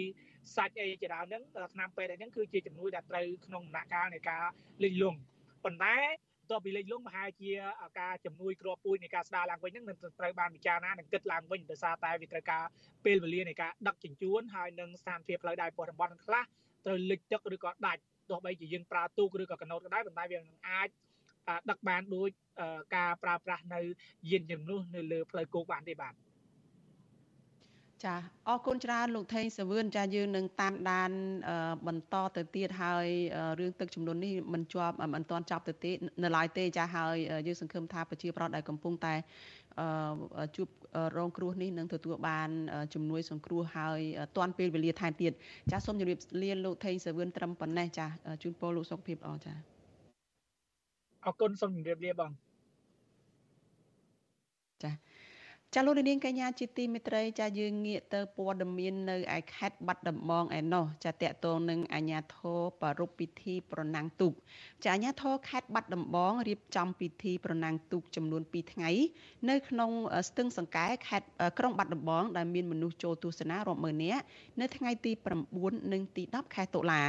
[0.56, 4.44] សាច់អីជាដើមហ្នឹងឆ្នាំពេទ្យហ្នឹងគឺជាជំនួយដែលត្រូវក្នុងដំណាក់កាលនៃការ
[4.84, 5.20] លិចលង់
[5.64, 5.96] ប៉ុន្តែ
[6.42, 7.52] បន្ទាប់ពីលេខលងមហាជា
[8.00, 12.64] ការជំនួយគ្រាប់ពូជនៃការស្ដារឡើងវិញហ្នឹងនឹងត្រូវបានពិចារណានិងគិតឡើងវិញដោយសារតែវាត្រូវការ
[13.06, 16.44] ពេលវេលានៃការដឹកជញ្ជូនហើយនឹងស្ថានភាពផ្លូវដែកប៉ុស្តិ៍តំបន់ខ្លះ
[16.86, 20.90] ត្រូវលិចទឹកឬក៏ដាច់ទោះបីជាយើងប្រើទូកឬក៏កណូតក៏ដោយប៉ុន្តែវានឹងអាច
[21.70, 22.30] ដឹកបានដោយ
[22.96, 23.82] ការប្រើប្រាស់នៅ
[24.30, 26.14] យានជំនួសនៅលើផ្លូវគោកបានទេបាទ
[28.06, 28.16] ចា
[28.48, 31.12] អរគុណច្រើនលោកថេងសាវឿនចាយើងនឹងតាមដាន
[31.88, 33.08] បន្តទៅទៀតហើយ
[33.60, 35.92] រឿងទឹកចំនួននេះមិនជាប់មិនទាន់ចប់ទៅទេ
[36.24, 37.16] នៅឡើយទេចាហើយ
[37.48, 39.14] យើងសង្ឃឹមថាប្រជាប្រដ្ឋដែលកំពុងតែ
[40.56, 40.68] ជួប
[41.18, 42.50] រងគ្រោះនេះនឹងទទួលបាន
[42.94, 44.00] ជំនួយសង្គ្រោះហើយ
[44.38, 45.32] តាន់ពេលវេលាថែមទៀត
[45.72, 48.06] ចាសូមជម្រាបលាលោកថេងសាវឿនត្រឹមប៉ុណ្ណេះចា
[48.44, 49.54] ជូនពរលោកសុខភាពល្អចា
[51.26, 52.32] អរគុណសូមជម្រាបលាបង
[54.84, 54.92] ចា
[55.76, 64.34] ចាលោកនាងកញ្ញាជាទីមេត្រីចាយើងងាកទៅព័ត៌មាននៅឯខេត្តបាត់ដំបងឯណោះចាតកតងនឹងអាញាធរប្រពៃពិធីប្រណាំងទូក
[64.84, 68.90] ចាអាញាធរខេត្តបាត់ដំបងរៀបចំពិធីប្រណាំងទូកចំនួន2ថ្ងៃ
[69.50, 69.92] នៅក្នុង
[70.30, 71.28] ស្ទឹងសង្កែខេត្ត
[71.60, 74.24] ក្រុងបាត់ដំបងដែលមានមនុស្សចូលទស្សនារាប់ម៉ឺននាក់
[74.60, 75.12] នៅថ្ងៃទី
[75.52, 77.02] 9និងទី10ខែតុលា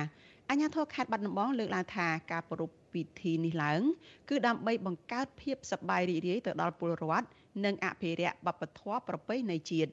[0.50, 3.80] អាញាធរខេត្តបាត់ដំបងលើកឡើងថាការប្រារព្ធពិធីនេះឡើង
[4.28, 7.26] គឺដើម្បីបង្កើតភាពសប្បាយរីករាយទៅដល់ពលរដ្ឋ
[7.64, 9.90] និងអភិរក្សបព្វធម៌ប្រពៃណីជាតិ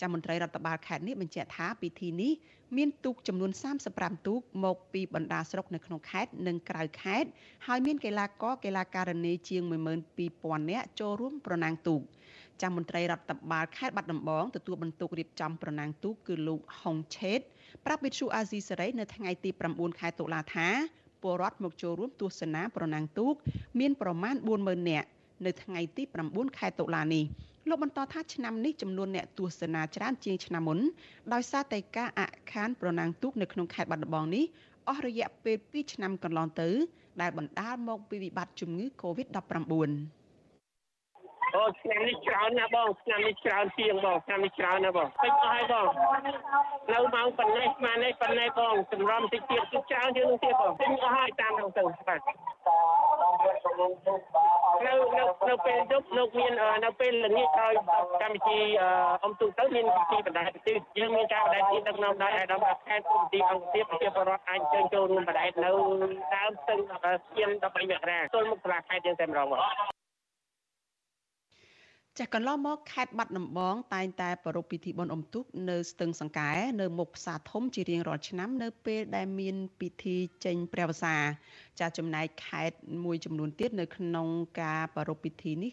[0.00, 2.32] ចាំមន្ត្រីរដ្ឋបាលខេត្តនេះបញ្ជាក់ថាពិធីនេះ
[2.76, 3.50] មានទូកចំនួន
[3.88, 7.28] 35ទូកមកពីបណ្ដាស្រុកនៅក្នុងខេត្តនិងក្រៅខេត្ត
[7.66, 9.62] ហើយមានកីឡាករកីឡាការិនីជាង
[10.20, 12.00] 12000នាក់ចូលរួមប្រណាំងទូក
[12.62, 17.40] ចាំមន្ត្រីរដ្ឋបាលខេត្តបាត់ដំបងទទួលបន្ទុករៀបចំប្រណាំងទូកគឺលោកហុងឆេត
[17.84, 20.68] ប្រាប់វិទ្យុអាស៊ីសេរីនៅថ្ងៃទី9ខែតុលាថា
[21.22, 23.34] ពលរដ្ឋមកចូលរួមទស្សនាប្រណាំងទូក
[23.80, 25.08] មានប្រមាណ40000នាក់
[25.46, 27.24] នៅថ្ងៃទី9ខែតុលានេះ
[27.68, 30.78] លោកបន្តថាឆ្នាំនេះចំនួនអ្នកទស្សនាច្រើនជាងឆ្នាំមុន
[31.32, 32.22] ដោយសារតែការអ
[32.52, 34.44] ខានប្រណាំងទូកនៅក្នុងខេត្តបាត់ដំបងនេះ
[34.88, 36.68] អស់រយៈពេល2ឆ្នាំកន្លងទៅ
[37.20, 39.72] ដែលបណ្ដាលមកពីវិបត្តិជំងឺ Covid-19
[41.56, 45.88] អូឆ្នាំនេះច្រើនណាបងឆ្នាំនេះច្រើនជាងបងឆ្នាំនេះច្រើនណាបងពេញអស់ហើយបង
[46.92, 52.20] នៅម៉ោងប៉ុណ្ណេះស្មាននេះប៉ុណ្ណេះបងសម្រំតិចទៀតគឺច្រើនជាងនោះទៀតបងពេញអស់ហើយតាមទៅទៅបាទ
[54.86, 56.52] នៅនៅនៅពេលយប់លោកមាន
[56.84, 57.74] នៅពេលល្ងាចហើយ
[58.22, 58.58] កម្ពុជា
[59.24, 65.70] អមទូទៅមានពិធីបណ្ដែតប្រទេសយើងមានការបណ្ដែតទីដឹកនាំដោយអាដាមខេត្តគុំទីអង្គភាពប្រជាពលរដ្ឋអាចជើញចូលរួមបណ្ដែតនៅ
[66.34, 66.78] ដើមស្ទឹង
[67.24, 69.91] ស្គៀន13មករាទល់មុខសាលាខេត្តយើងតែម្ដងបង
[72.18, 76.50] ចាស់កន្លងមកខេត្តបាត់ដំបងតែងតែប្រារព្ធពិធីបុណ្យអុំទូកនៅស្ទឹងសង្កែ
[76.80, 81.16] នៅមុខផ្សារធំជារៀងរាល់ឆ្នាំនៅពេលដែលមានពិធីចេញព្រះវស្សា
[81.80, 84.28] ចាស់ចំណែកខេត្តមួយចំនួនទៀតនៅក្នុង
[84.60, 85.72] ការប្រារព្ធពិធីនេះ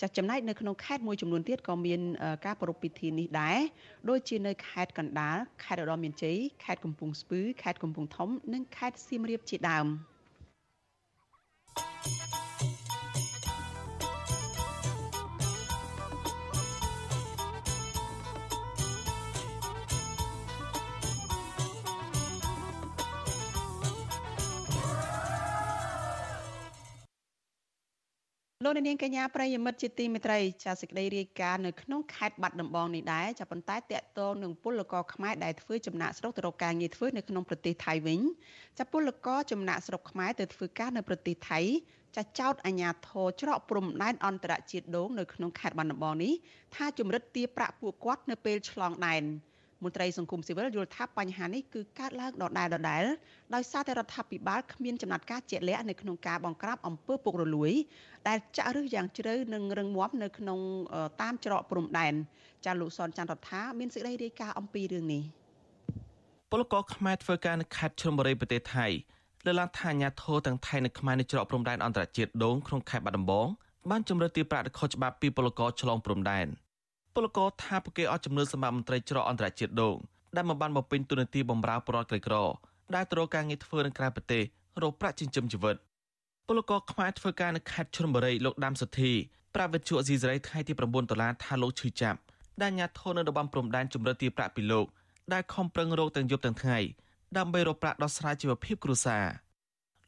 [0.00, 2.00] ចាស់ចំណែកនៅក្នុងខេត្តមួយចំនួនទៀតក៏មាន
[2.46, 3.58] ការប្រារព្ធពិធីនេះដែរ
[4.08, 9.88] ដូចជានៅខេត្តកណ្ដាលខេត្តឧត្តរមានជ័យខេត្តកំពង់ស្ពឺខេត្តកំពង់ធំ និងខេត្តសៀមរាបជាដើម។
[28.70, 38.20] លោកនាងកញ្ញាប្រិយមិត្តជាទីមេត្រីចាសេចក្តីរាយការណ៍នៅក្នុងខេត្តបាត់ដំបងនេះដែរចាប៉ុន្តែតកតងនឹងពលករខ្មែរដែលធ្វើចំណាក់ស្រុកទៅរកការងារធ្វើនៅក្នុងប្រទេសថៃវិញ
[38.78, 41.60] ចាពលករចំណាក់ស្រុកខ្មែរទៅធ្វើការនៅប្រទេសថៃ
[42.16, 46.32] ចាចោតអាញាធរច្រកព្រំដែនអន្តរជាតិដងនៅក្នុងខេត្តបាត់ដំបងនេះ
[46.74, 49.24] ថាជំរិតទារប្រាក់ពួកគាត់នៅពេលឆ្លងដែន
[49.84, 53.04] មន្ត្រីសង្គមស៊ីវិលយល់ថាបញ្ហានេះគឺកើតឡើងដដែលដដែល
[53.54, 57.72] ដោយសារតែរដ្ឋាភិបាលគ្មានចំណាត់ការជាក់លាក់នៅក្នុងការបង្ក្រាបអំពើពុករលួយ
[58.28, 60.58] ដែលចាក់ឫសយ៉ាងជ្រៅនិងរឹងមាំនៅក្នុង
[61.22, 62.14] តាមច្រកព្រំដែន
[62.66, 65.22] ចាលោកសនច័ន្ទរដ្ឋាមានសេចក្តីរាយការណ៍អំពីរឿងនេះ
[66.50, 68.86] ពលករខ្មែរធ្វើការនៅខេត្តឈុំបុរីប្រទេសថៃ
[69.46, 73.48] លើកឡើងថាអាញាធរទាំងថៃនិងខ្មែរនៅច្រកព្រំដែនអន្តរជាតិដងក្នុងខេត្តបាត់ដំបង
[73.90, 76.46] បានជំរឿនទីប្រាក់ខុសច្បាប់ពីពលករឆ្លងព្រំដែន
[77.14, 79.96] ពលករថាពួកគេអត់ចំនួនសម្រាប់មន្ត្រីច្រកអន្តរជាតិដង
[80.36, 82.36] ដែលមិនបានបំពេញទូនាទីបម្រើប្រតិក្រិក្រ
[82.94, 84.42] ដែលត្រូវការងារធ្វើនៅក្រៅប្រទេស
[84.82, 85.76] រកប្រាក់ចិញ្ចឹមជីវិត
[86.46, 89.12] ពលករខ្មែរធ្វើការនៅខេត្តឈុនបុរីលោកដាមសុធី
[89.54, 90.80] ប្រាវិទ្យាអេស៊ីសរ៉ៃថ្ងៃទី9
[91.10, 92.18] ដុល្លារថាលោកឈឺចាប់
[92.62, 94.86] ដែលញាត់ធននៅតំបន់ព្រំដែនជំរឿទីប្រាក់ពីលោក
[95.32, 96.78] ដែលខំប្រឹងរកទាំងយប់ទាំងថ្ងៃ
[97.38, 99.26] ដើម្បីរកប្រាក់ដោះស្រាយជីវភាពគ្រួសារ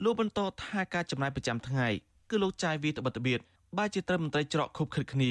[0.05, 1.89] លោកបន្តថាការចំណាយប្រចាំថ្ងៃ
[2.31, 3.41] គឺលោកចាយវាត្បិតត្បៀត
[3.79, 5.31] បើជាត្រឹមមន្ត្រីច្រកខុបខិតគ្នា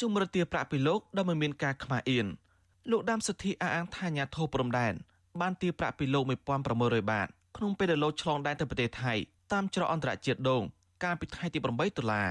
[0.00, 2.26] ជំរឿទាប្រាក់ពីលោកដែលមិនមានការខ្មាស់អៀន
[2.90, 4.94] លោកដាមសុធីអះអាងថាញាធោព្រំដែន
[5.40, 6.24] បានទារប្រាក់ពីលោក
[6.66, 9.12] 1600បាតក្នុងពេលដែលលោកឆ្លងដែនទៅប្រទេសថៃ
[9.52, 10.62] តាមច្រកអន្តរជាតិដង
[11.04, 12.28] កាលពីថ្ងៃទី8ដុល្លារ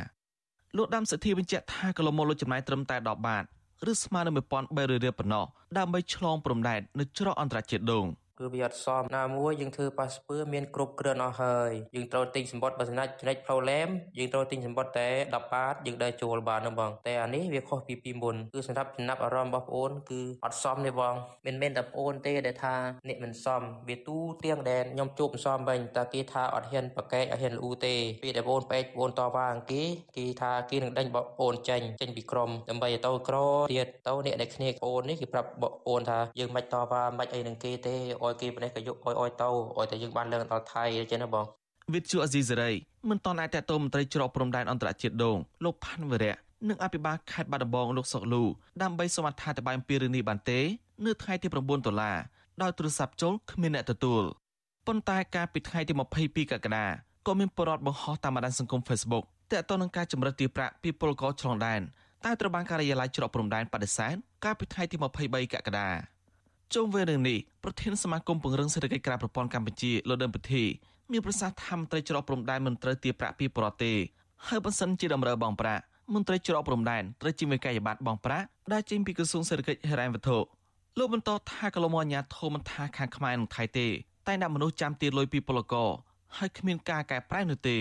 [0.78, 3.44] លោកដាំសិទ្ធិបញ្ជាក់ថាកន្លងមកលោកចំណាយត្រឹមតែ10បាត
[3.92, 5.46] ឬស្មើនឹង1300រៀលប៉ុណ្ណោះ
[5.78, 8.06] ដើម្បីឆ្លងព្រំដែននៅច្រកអន្តរជាតិដង។
[8.40, 21.16] គឺវាអត់សមណាមួយយើងធ្វើប៉ាសពើមានគ្រប់គ្រាន់អស់ហើយយើងត្រូវទិញសម្បត្តិបើស្នាច់ច្នៃផ្លូវឡែមយើងត្រូវទិញសម្បត្តិតែ10បាតយើងដើរចូលបានហ្នឹងបងតែអានេះវាខុសពីពីមុនគឺសម្រាប់ចំណាប់អារម្មណ៍របស់បងអូនគឺអត់សមទេបង
[21.46, 22.76] មិនមែនតែបងអូនទេដែលថា
[23.08, 29.84] អ្នកមិនសមវាទូទាំងដែលខ្ញុំជួបមិនសមវិញតែគេថាអត់ហ៊ានប្រកែកអត់ហ៊ានលូទេពេលដែលបងអូនបែកបងអូនតវ៉ាអង្គគេ
[30.18, 33.38] គេថាគេនឹងដេញបងអូនចេញចេញពីក្រុមដើម្បីឲ្យទៅក្រ
[33.74, 37.96] ទៀតទៅអ្នកដែលគ្នាបងអូននេះគេប្រាប់បងអូនថាយើងមិនតវ៉ាមិនអីនឹងគេទេ
[38.28, 39.48] ឲ្យគេប្រនេះក៏យកអយអយទៅ
[39.78, 41.46] ឲ្យតែយើងបានលើកដល់ថៃអញ្ចឹងណាបង
[41.94, 42.72] វិទ្យុអេស៊ីសេរី
[43.10, 46.36] មិនតន់អាចតតមន្ត្រីច្រកព្រំដែនអន្តរជាតិដងលោកផាន់វរៈ
[46.70, 48.44] និងអភិបាលខេត្តបាត់ដំបងលោកសុកលូ
[48.84, 50.60] ដើម្បីសូមអត្ថាធិប្បាយអំពីរឿងនេះបានទេ
[51.06, 52.18] នៅថ្ងៃទី9ដុល្លារ
[52.62, 54.24] ដោយទូរស័ព្ទចូលគ្មានអ្នកទទួល
[54.88, 56.86] ប៉ុន្តែកាលពីថ្ងៃទី22កក្កដា
[57.28, 61.82] ក៏មានពលរដ្ឋបង្ហោះតាមបណ្ដាញសង្គម Facebook ទាក់ទងនឹងការចម្រិតទីប្រាក់ពីពលករឆ្លងដែន
[62.26, 64.16] តែត្រូវបានការិយាល័យច្រកព្រំដែនបដិសេធ
[64.46, 64.96] កាលពីថ្ងៃទី
[65.26, 66.15] 23កក្កដា
[66.74, 70.64] ជុំវិញរឿងនេះប្រធានសមាគមពង្រឹងសេដ្ឋកិច្ចក្រៅប្រព័ន្ធកម្ពុជាលោកដើមពិធី
[71.12, 73.96] មានប្រសាសន៍ថាមន្ត្រីច្រកព្រំដែនមិនត្រូវទារប្រាក់ពីប្រទេស
[74.48, 75.82] ហើយបើសិនជាតម្រូវបងប្រាក់
[76.14, 80.38] មន្ត្រីច្រកព្រំដែនត្រូវជាមេកាយប័ត្របងប្រាក់ដែលចេញពីក្រសួងសេដ្ឋកិច្ចហិរញ្ញវត្ថុ
[80.98, 83.88] លោកបន្តថាកលមអាញាធមមិនថាខាងខ្មែរនិងថៃទេ
[84.28, 85.90] តែអ្នកមនុស្សចាំទារលុយពីពលករ
[86.38, 87.78] ហើយគ្មានការកែប្រែនោះទេ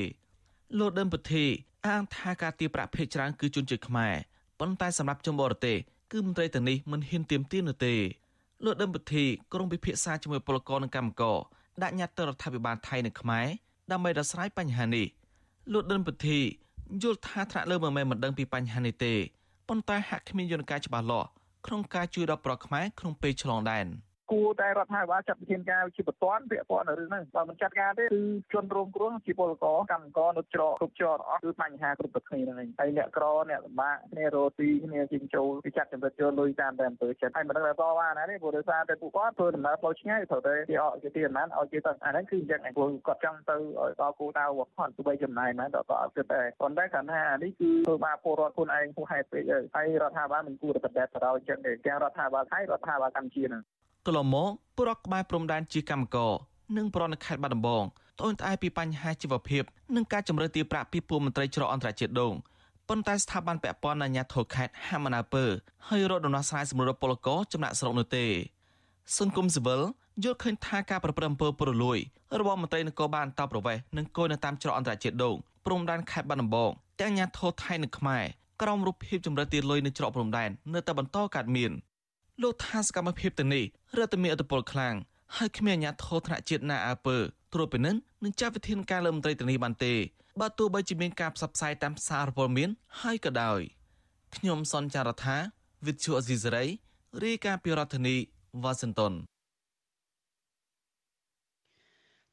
[0.78, 1.44] លោកដើមពិធី
[1.86, 4.14] អាងថាការទារប្រាក់ភេកច្រើនគឺជនជាតិខ្មែរ
[4.60, 5.76] ប៉ុន្តែសម្រាប់ជនបរទេស
[6.12, 7.94] គឺមន្ត្រីទាំងនេះមិនហ៊ានទាមទារនោះទេ
[8.64, 11.38] លោកដឹមពធីក្រុងពិភាក្សាជាមួយពលករនិងកម្មករ
[11.82, 13.46] ដាក់ញត្តិទៅរដ្ឋាភិបាលថៃនិងខ្មែរ
[13.92, 15.06] ដើម្បីដោះស្រាយបញ្ហានេះ
[15.72, 16.38] លោកដឹមពធី
[17.02, 19.14] យល់ថាថ្នាក់លើមិនមែនមិនដឹងពីបញ្ហានេះទេ
[19.68, 21.28] ប៉ុន្តែហាក់គ្មានយន្តការច្បាស់លាស់
[21.66, 23.86] ក្នុងការជួយដល់ប្រកខ្មែរក្នុងពេលឆ្លងដែន។
[24.34, 28.22] គួរតែរដ្ឋាភិបាលចាត់វិធានការជាបន្ទាន់ពាក់ព័ន្ធនឹងរឿងហ្នឹងបើមិនចាត់ការទេគឺ
[28.52, 49.42] ជនរងគ្រោះជាពលករកម្មករនៅច្រកគ្រប់ច្រកអស់គឺបញ្ហាគ្រប់ប្រភេទហ្នឹងហើយអ្នកក្រអ្នកលំបាកគ្នារោទីគ្នាជិញ្ចូលគេចាត់ចម្រិតយកលុយតាមតែអំពើចិត្តហើយមិនដឹងថាតវ៉ាណាទេព្រោះដោយសារតែពួកគាត់ធ្វើដំណើរផ្លូវឆ្ងាយត្រូវតែគេអត់គេទីអានឲ្យគេទៅអាហ្នឹងគឺអញ្ចឹងឯងព្រោះគាត់ចង់ទៅឲ្យដល់គោលដៅរបស់គាត់ទោះបីចំណាយណាដល់ក៏អត់គិតដែរប៉ុន្តែគាត់ថានេះគឺធ្វើបាបពលរដ្ឋខ្លួនឯងហួសហេតុពេក
[49.76, 53.62] ហើយរដ្ឋាភិបាលមិនគួរតែបដិសេធទៅដល់អញ្ចឹងទេទាំងរដ្ឋាភិបាលថៃរដ្ឋាភិបាលកម្ពុជាហ្នឹង
[54.06, 56.32] កន្លងមកពលរដ្ឋខ្មែរព្រំដែនជាកម្មករ
[56.76, 57.84] និងប្រណខេត្តបាត់ដំបង
[58.18, 59.62] ត្អូញត្អែពីបញ្ហាជីវភាព
[59.96, 62.34] និងការជំរឿនទារប្រាក់ពីពលមន្ត្រីច្រកអន្តរជាតិដង
[62.88, 65.44] ប៉ុន្តែស្ថាប័នពាក់ព័ន្ធអាជ្ញាធរខេត្តហាមណាពើ
[65.88, 68.26] ហើយរកដំណោះស្រាយសម្រួលពលករចំណាក់ស្រុកនោះទេ
[69.18, 69.80] សង្គមស៊ីវិល
[70.24, 71.98] យល់ឃើញថាការប្រព្រឹត្តអំពើពុករលួយ
[72.40, 75.34] របស់មន្ត្រីនគរបាលអន្តរប្រវេសន៍និងគយនៅតាមច្រកអន្តរជាតិដង
[75.66, 78.24] ព្រំដែនខេត្តបាត់ដំបងទាំងអាជ្ញាធរថៃនិងខ្មែរ
[78.62, 81.72] ក្រោមរូបភាពចម្រិតទារលុយនៅច្រកព្រំដែននៅតែបន្តកើតមាន
[82.42, 83.64] លោកថាសកម្មភាពទាំងនេះ
[83.98, 84.94] រដ្ឋមានអធិបុលខ្លាំង
[85.36, 87.16] ហើយគ្មានអាជ្ញាធរថ្នាក់ជាតិណាអើពើ
[87.54, 89.94] ត្រួតពិនិត្យនិងចាត់វិធានការលើមន្ត្រីទាំងនេះបានទេ
[90.40, 92.70] បើទោះបីជាមានការផ្សព្វផ្សាយតាមសារព័ត៌មាន
[93.02, 93.60] ហើយក៏ដោយ
[94.36, 95.36] ខ្ញុំសនចាររថា
[95.86, 96.64] វិទ្យុអេស៊ីសរ៉ៃ
[97.24, 98.16] រាយការណ៍ពីរដ្ឋធានី
[98.62, 99.12] វ៉ាស៊ីនតោន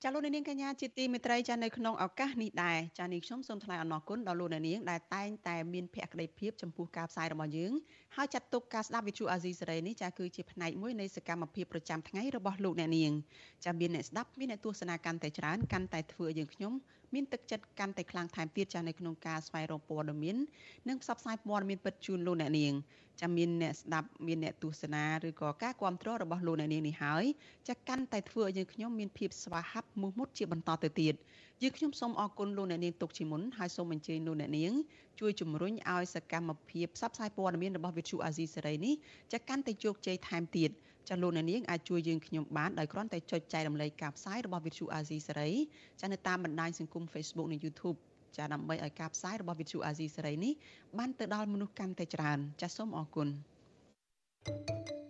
[0.03, 7.71] ចាលោកនាងកញ្ញាជាទីមេត្រីចានៅក្នុងឱកាសនេះដែរចានេះខ្ញុំសូមថ្លែងអំណរគុណដល់លោកនាងដែលតែងតែមានភក្ដីភាពចំពោះការផ្សាយរបស់យើង
[8.15, 13.11] ហើយចាត់ទុកការស្ដាប់វិទ្យុអាស៊ីសេរីនេះចាគឺជាផ្នែកមួយនៃសកម្មភាពប្រចាំថ្ងៃរបស់លោកអ្នកនាង
[13.65, 16.73] ចាមានអ្នកស្ដាប់មានអ្នកទស្សនាកាន់តែច្រើនកាន់តែធ្វើឲ្យយើងខ្ញុំ
[17.13, 20.37] មានទឹកចិត្តកាន់តែខ្លាំងថែមទៀតចានៅក្នុងការស្វែងរកព័ត៌មាន
[20.87, 22.73] និងផ្សព្វផ្សាយព័ត៌មានពិតជូនលោកអ្នកនាង
[23.21, 27.23] ចាំមានអ្នកស្ដាប់មានអ្នកទស្សនាឬក៏ការគ្រប់គ្រងរបស់លោកអ្នកនាងនេះហើយ
[27.69, 31.13] ចាកាន់តែធ្វើឲ្យយើងខ្ញុំមានភាពស្វាហាប់មោះមុតជាបន្តទៅទៀត
[31.61, 34.73] យើងខ្ញុំសូមអរគុណលោកអ្នកនាងទុកជាមុនហើយសូមអញ្ជើញលោកអ្នកនាង
[35.19, 38.93] ជួយជំរុញឲ្យសកម្មភាពផ្សព្វផ្សាយព័ត៌មានរបស់វិទ្យុអាស៊ីសេរីនេះ
[39.33, 40.69] ចាកាន់តែជោគជ័យថែមទៀត
[41.11, 45.49] ចាលោកអ្នកនាងអាចជួយយើងខ្ញុំបានដោយគ្រាន់តែចុចចែករំលែកការផ្សាយរបស់វិទ្យុអាស៊ីសេរី
[46.01, 47.97] ចានៅតាមបណ្ដាញសង្គម Facebook និង YouTube
[48.37, 50.53] ចាដើម្បីឲ្យការផ្សាយរបស់វិទ្យុអាស៊ីសេរីនេះ
[50.97, 53.27] បានទៅដល់មនុស្សកាន់តែច្រើនចាសសូមអរគុណ
[54.45, 55.00] thank you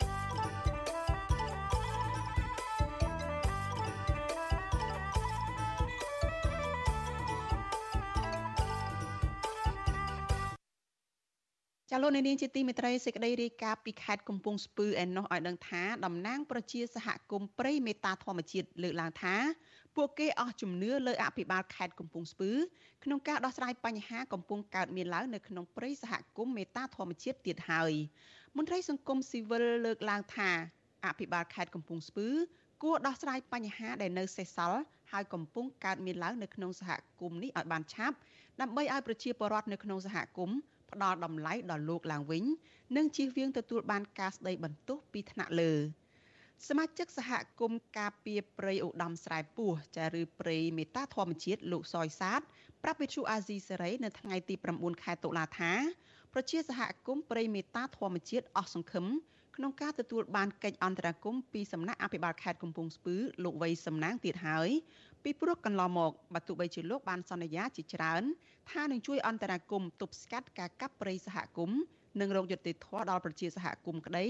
[11.94, 19.36] ចាលោកនាងជាទីមេត្រីសេចក្តីរាយការណ៍ពីខេត្តកំពង់ស្ពឺឯណោះឲ្យដឹងថាតំណាងប្រជាសហគមន៍ព្រៃមេតាធម្មជាតិលើកឡើងថា
[19.96, 22.52] ពួកគេអស់ជំនឿលើអភិបាលខេត្តកំពង់ស្ពឺ
[23.04, 27.94] ក្នុងការដោះស្រាយបញ្ហាកំពុងកើតមានឡើងនៅក្នុងព្រៃសហគមន៍មេតាធម្មជាតិទៀតហើយ
[28.58, 30.50] មន្ត្រីសង្គមស៊ីវិលលើកឡើងថា
[31.06, 32.28] អភិបាលខេត្តកំពង់ស្ពឺ
[32.84, 34.82] គួរដោះស្រាយបញ្ហាដែលនៅសេសសល់
[35.12, 38.16] ហើយកំពុងកើតមានឡើងនៅក្នុងសហគមន៍នេះឲ្យបានឆាប់
[38.62, 40.58] ដើម្បីឲ្យប្រជាពលរដ្ឋនៅក្នុងសហគមន៍
[40.94, 42.44] ផ្ដល់តម្លៃដល់លោកឡើងវិញ
[42.96, 45.74] និងជៀសវាងទទួលបានការស្ដីបន្ទោសពីថ្នាក់លើ
[46.68, 52.42] សមាជិកសហគមន៍ការពារព្រៃឧត្តមស្រែពោះចាឬព្រៃមេតាធម្មជាតិលោកសយសាទ
[52.84, 55.74] ប្រាប់វិទ្យុអាស៊ីសេរីនៅថ្ងៃទី9ខែតុលាថា
[56.34, 59.06] ប្រជាសហគមន៍ព្រៃមេតាធម្មជាតិអស់សង្ឃឹម
[59.56, 64.70] ក្នុងការទទួលបានកិច្ចអន្តរាគមន៍ពីសំណាក់អភិបាលខេត្តកំពង់ស្ពឺលោកវៃសំណាងទៀតហើយ
[65.24, 68.24] ពីព្រោះកន្លងមកបើទោះបីជាលោកបានសន្យាជាច្រើន
[68.70, 71.80] ថានឹងជួយអន្តរាគមន៍ទប់ស្កាត់ការកាប់ព្រៃសហគមន៍
[72.20, 74.26] និងរោគយុត្តិធម៌ដល់ប្រជាសហគមន៍ក្តី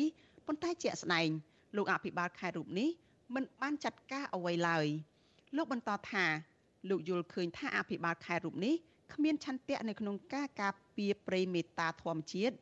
[0.47, 1.29] ប៉ុន្តែជាក់ស្ដែង
[1.75, 2.89] លោកអភិបាលខេត្តរូបនេះ
[3.35, 4.87] មិនបានចាត់ការអ្វីឡើយ
[5.57, 6.25] លោកបន្តថា
[6.89, 8.75] លោកយល់ឃើញថាអភិបាលខេត្តរូបនេះ
[9.13, 12.55] គ្មានឆន្ទៈនៅក្នុងការការពារព្រៃមេតាធម្មជាតិ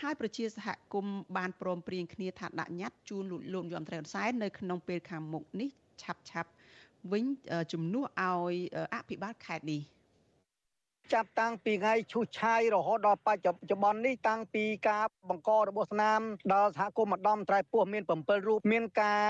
[0.00, 5.68] ហើយប្រជាសហគមន៍បានព្រមព្រៀងគ្នាថាដាក់ញត្តិជូនលោកយមត្រែនសែននៅក្នុងពេលខាងមុខនេះ
[6.02, 6.50] ឆាប់ឆាប់
[7.12, 7.24] វិញ
[7.72, 8.54] ជំនួសឲ្យ
[8.94, 9.80] អភិបាលខេត្តនេះ
[11.14, 16.20] ចាប់តាំងពីថ្ងៃឈូសឆាយរហូតដល់បច្ចុប្បន្ននេះតាំងពីការបង្ករបស់ស្នាម
[16.54, 19.28] ដល់សហគមន៍ម្ដំត្រៃពោះមាន7រូបមានការ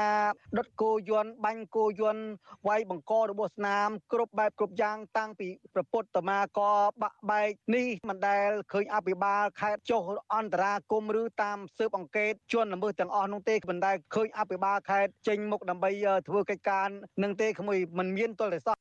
[0.59, 2.25] ដុតគោយន្តបាញ់គោយន្ត
[2.69, 6.61] វាយបង្ករបស់ស្នាម គ្រប់បែបគ្រប់យ៉ាងតាំងពីប្រពុតតមាក
[7.03, 10.03] បាក់បែកនេះមិនដែលឃើញអភិបាលខេត្តចុះ
[10.35, 15.91] អន្តរាគមឬតាមស៊ើបអង្កេតជនល្មើសទាំងអស់នោះទេមិនដែលឃើញអភិបាលខេត្តចេញមុខដើម្បី
[16.29, 16.89] ធ្វើកិច្ចការ
[17.23, 18.77] នឹងទេក្មួយមិនមានទល់តែសោះ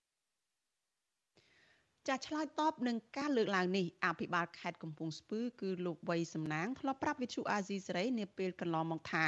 [2.10, 9.26] ចាឆ្លើយតបនឹងការលើកឡើងនេះអភិបាលខេត្តកំពង់ស្ពឺគឺលោកវៃសំណាងធ្លាប់ប្រាប់វិទ្យុអាស៊ីសេរីនាពេលកន្លងមកថា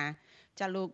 [0.59, 0.89] ចាលោក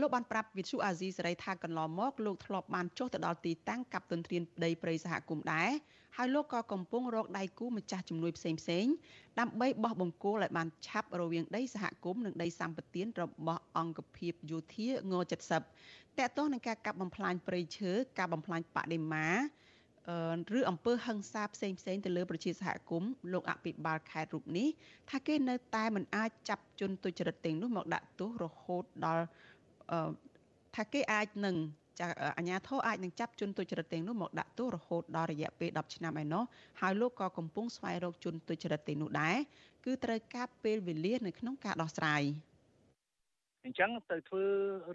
[0.00, 5.70] លោកបានប្រាប់វិទ្យុអាស៊ីសេរីថាកន្លងមកលោកធ្លាប់បានចុះទៅដល់ទីតាំងកັບទន្ទ្រានដីព្រៃសហគមន៍ដែរ
[6.16, 8.86] ហើយលោកក៏កំពុងរកដៃគូម្ចាស់ជំនួយផ្សេងផ្សេង
[9.40, 15.14] ដើម្បីបោះបង្គោលឲ្យបានឆាប់រវាងដីសហគមន៍និងដីសម្បត្តិរបស់អង្គភាពយោធាង
[15.60, 19.28] 70តកតោះនឹងការកាប់បំផ្លាញព្រៃឈើការបំផ្លាញបដិមា
[20.58, 24.68] ឬអំពើហិង្សាផ្សេងផ្សេងទៅលើប្រជាសហគមន៍លោកអភិបាលខេត្តរូបនេះ
[25.10, 29.24] ថាគេនៅតែមិនអាចចាប់ជនទុច្ចរិតទាំងនោះមកដាក់ទោសរហូតដល់
[30.76, 31.56] ថាគេអាចនឹង
[32.00, 32.06] ចា
[32.38, 36.44] អាញាធរអាចនឹងចាប់ជនទុច្ចរិតទាំងនោះមកដាក់ទោសរហូតដល់រយៈពេល10ឆ្នាំឯណោះ
[36.80, 39.36] ហើយលោកក៏កំពុងស្វែងរកជនទុច្ចរិតទាំងនោះដែរ
[39.84, 42.22] គឺត្រូវការពេលវេលានៅក្នុងការដោះស្រាយ។
[43.64, 44.44] អញ្ចឹងទៅធ្វើ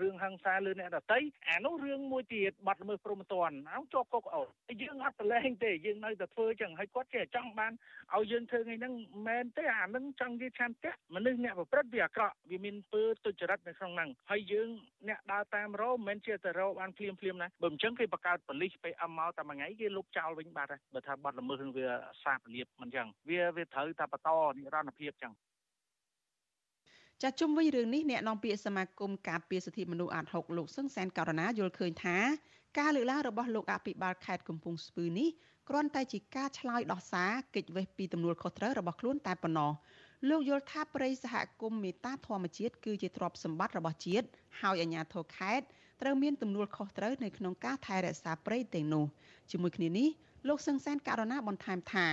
[0.02, 4.42] រឿងហិង្សាលើអ្នកដតីអានោះរឿងមួយទៀតបាត់ល្មើសព្រហ្មទណ្ឌអោជាប់គុកអូ
[4.82, 7.72] យើងអត់ប្រឡែងទេយើងនៅតែធ្វើអញ្ចឹងហើយគាត់ចេះចង់បាន
[8.16, 8.94] ឲ្យយើងធ្វើថ្ងៃហ្នឹង
[9.28, 14.70] មែនទេអាហ្នឹងចង់និយាយឆន្ទៈមនុស្សអ្នកប្រព្រឹត្តវាអាក្រក់វាមានពើទុច្ចរិតនៅក្នុងហ្នឹងហើយយើង
[15.08, 21.88] អ្នកដើរតាមរោមិនមែនជាតែរោបានភ្លាមភ្លាមណាបើមិនអញ្ចឹងគេបង្កើតប៉ូលីសពេលអមមកតែមួយថ្ងៃគេលុបចោលវិញបាត់ហើយបើថាបាត់ល្មើសវា
[22.24, 25.34] សាបលៀបមិនអញ្ចឹងវាវាត្រូវតែបន្តនិរន្តរភាពអញ្ចឹង
[27.24, 32.18] ចាជុំវិញរឿងនេះអ្នកនាំពាក្យសមាគមការពារសិទ្ធិមនុស្សអាត់6លោកសឹងសែនករណាយល់ឃើញថា
[32.80, 35.30] ការលើកឡើងរបស់លោកអភិបាលខេត្តកំពង់ស្ពឺនេះ
[35.70, 39.72] គ្រាន់តែជាការឆ្លើយដោះសារកិច្ចវេះពីទំនួលខុសត្រូវរបស់ខ្លួនតែប៉ុណ្ណោះ
[40.30, 44.28] លោកយល់ថាប្រិយសហគមន៍មេតាធម្មជាតិគឺជាទ្រព្យសម្បត្តិរបស់ជាតិ
[44.62, 45.66] ហើយអាជ្ញាធរខេត្ត
[46.02, 49.06] ត្រូវមានទំនួលខុសត្រូវនៅក្នុងការថែរក្សាព្រៃទាំងនោះ
[49.52, 50.08] ជាមួយគ្នានេះ
[50.48, 52.06] លោកសឹងសែនករណាបន្ថែមថា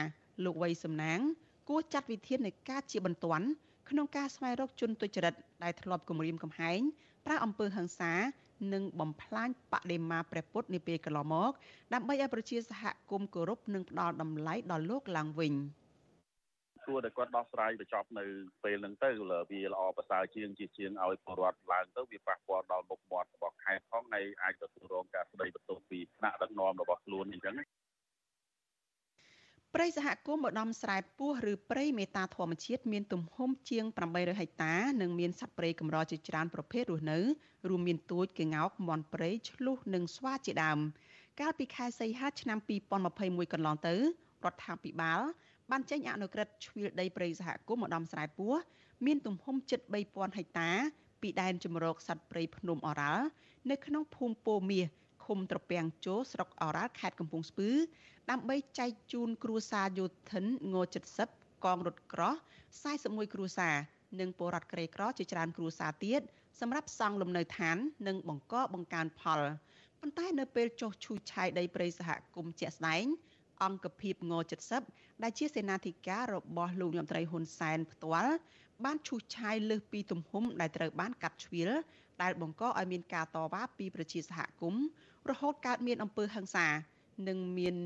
[0.44, 1.20] លោកវ័យសំណាង
[1.68, 3.46] គួរចាត់វិធាននៃការជាបន្ទាន់
[3.90, 6.80] ក្នុងការស្វែងរកជនទុច្ចរិតដែលធ្លាប់គំរាមកំហែង
[7.26, 8.12] ប្រើអំពើហិង្សា
[8.72, 11.52] និងបំផ្លាញបដិមាព្រះពុទ្ធនាពេលកន្លងមក
[11.94, 15.54] ដើម្បីឲ្យប្រជាសហគមន៍គោរពនិងផ្ដល់តម្លៃដល់លោកឡើងវិញ
[16.86, 18.24] គួរតែគាត់ដោះស្រាយបញ្ចប់នៅ
[18.64, 19.10] ពេលហ្នឹងទៅ
[19.50, 27.54] វាល្អប្រសើរជាងជាជាងឲ្យពលរដ្ឋឡើងទៅវាប៉ះពាល់ដល់មុខមាត់របស់ខេត្តផងហើយអាចទទួលរងការស្ដីបន្ទោសពីថ្នាក់ដឹកនាំរបស់ខ្លួនអញ្ចឹង
[29.76, 37.18] ព្រៃសហគមន៍ម្ដំស្រែពោះឬព្រៃមេតាធម្មជាតិមានទំហំជាង800ហិកតានិងមានសត្វព្រៃកម្រជាច្រើនប្រភេទរស់នៅ
[37.68, 40.78] រួមមានទួចក្ងោកមាន់ព្រៃឆ្លុះនិងស្វាជាដើម
[41.40, 42.58] កាលពីខែសីហាឆ្នាំ
[43.06, 43.98] 2021កន្លងទៅរ
[44.52, 45.20] ដ្ឋាភិបាល
[45.70, 48.54] បានចេញអនុក្រឹត្យជ្រៀលដីព្រៃសហគមន៍ម្ដំស្រែពោះ
[49.06, 50.70] មានទំហំជិត3000ហិកតា
[51.22, 53.24] ពីដែនជំរកសត្វព្រៃភ្នំអរ៉ាល់
[53.70, 54.86] នៅក្នុងភូមិពោមាស
[55.24, 57.70] ឃុំត្រពាំងជោស្រុកអរ៉ាល់ខេត្តកំពង់ស្ពឺ
[58.30, 60.76] ដើម្បីចែកជូនគ្រួសារយោធិនង
[61.20, 62.34] 70កងរថក្រោះ
[62.84, 63.76] 41គ្រួសារ
[64.20, 66.20] និងពលរដ្ឋក្រីក្រជាច្រើនគ្រួសារទៀត
[66.60, 69.40] សម្រាប់សង់លំនៅឋាន និងបង្កបង្កើនផល
[70.00, 73.04] ប៉ុន្តែនៅពេលចុះឈូសឆាយដីព្រៃសហគមន៍ជាក់ស្ដែង
[73.64, 74.32] អង្គភាពង
[74.78, 78.34] 70ដែលជាសេនាធិការរបស់លោកនាយរដ្ឋមន្ត្រីហ៊ុនសែនផ្ទាល់
[78.84, 81.70] បានឈូសឆាយលើសពីទំហំដែលត្រូវបានកាត់ជ្រៀល
[82.22, 84.84] ដែលបង្កឲ្យមានការតវ៉ាពីប្រជាសហគមន៍
[85.30, 86.66] រហូតកើតមានអំពើហិង្សា
[87.28, 87.76] និងមាន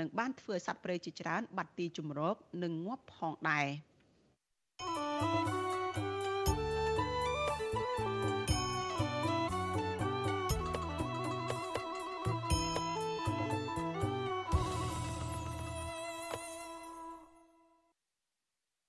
[0.00, 3.68] នឹងបានធ្វើឲ្យសត្វព្រៃជាច្រើន បាត់ទីជម្រកនិងងាប់ផងដែរ។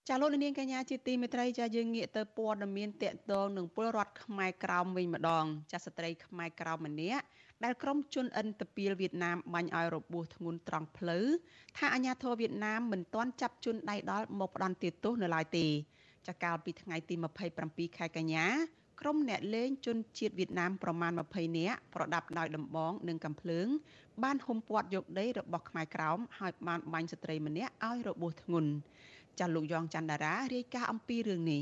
[0.10, 7.24] ចាលោកនាងកញ្ញាជាទីមេត្រីចាយើងងាកទៅព័ត៌មានតកតងនឹងពលរដ្ឋខ្មែរក្រោមវិញម្ដង ចាស្ត្រីខ្មែរក្រោមម្នាក់
[7.64, 11.26] ដែលក្រុមជនឥនទពាលវៀតណាមបាញ់ឲ្យរបួសធ្ងន់ត្រង់ផ្លូវ
[11.78, 15.66] ថាអាញាធរវៀតណាមមិនទាន់ចាប់ជនដៃដល់មកផ្ដន្ទាទោសនៅឡើយទេ
[16.28, 17.16] ចាកាលពីថ្ងៃទី
[17.55, 18.45] 27ខែកញ្ញា
[19.01, 23.68] ក្រុមអ្នកលេងជនជាតិវៀតណាមប្រមាណ20នាក់ប្រដាប់ដោយដំបងនិងកំភ្លើង
[24.24, 28.72] បានហុំព័ទ្ធយកដីរបស់ខ្មែរក្រោមហើយបានបាញ់ស្ត្រីម្នាក់ឲ្យរបួសធ្ងន់
[29.39, 31.59] ចាលោកយ៉ងច័ន្ទដារារាយការណ៍អំពីរឿងនេ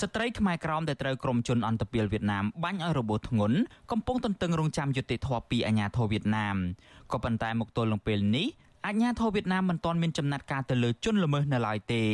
[0.00, 3.58] ស្ត្រីខ្មែរក្រមដែលត្រូវក្រុមជនអន្តពាលវៀតណាមបាញ់ឲ្យរបួសធ្ងន់
[3.92, 6.56] កំពុងទន្ទឹងរង់ចាំយុត្តិធម៌ពីអាជ្ញាធរវៀតណាម
[7.12, 8.46] ក៏ប៉ុន្តែមកទល់នឹងពេលនេះ
[8.86, 12.04] អាជ្ញាធរវៀតណាមមិនទាន់មានចំណាត់ការទៅលើជនល្មើសនៅឡើយទេ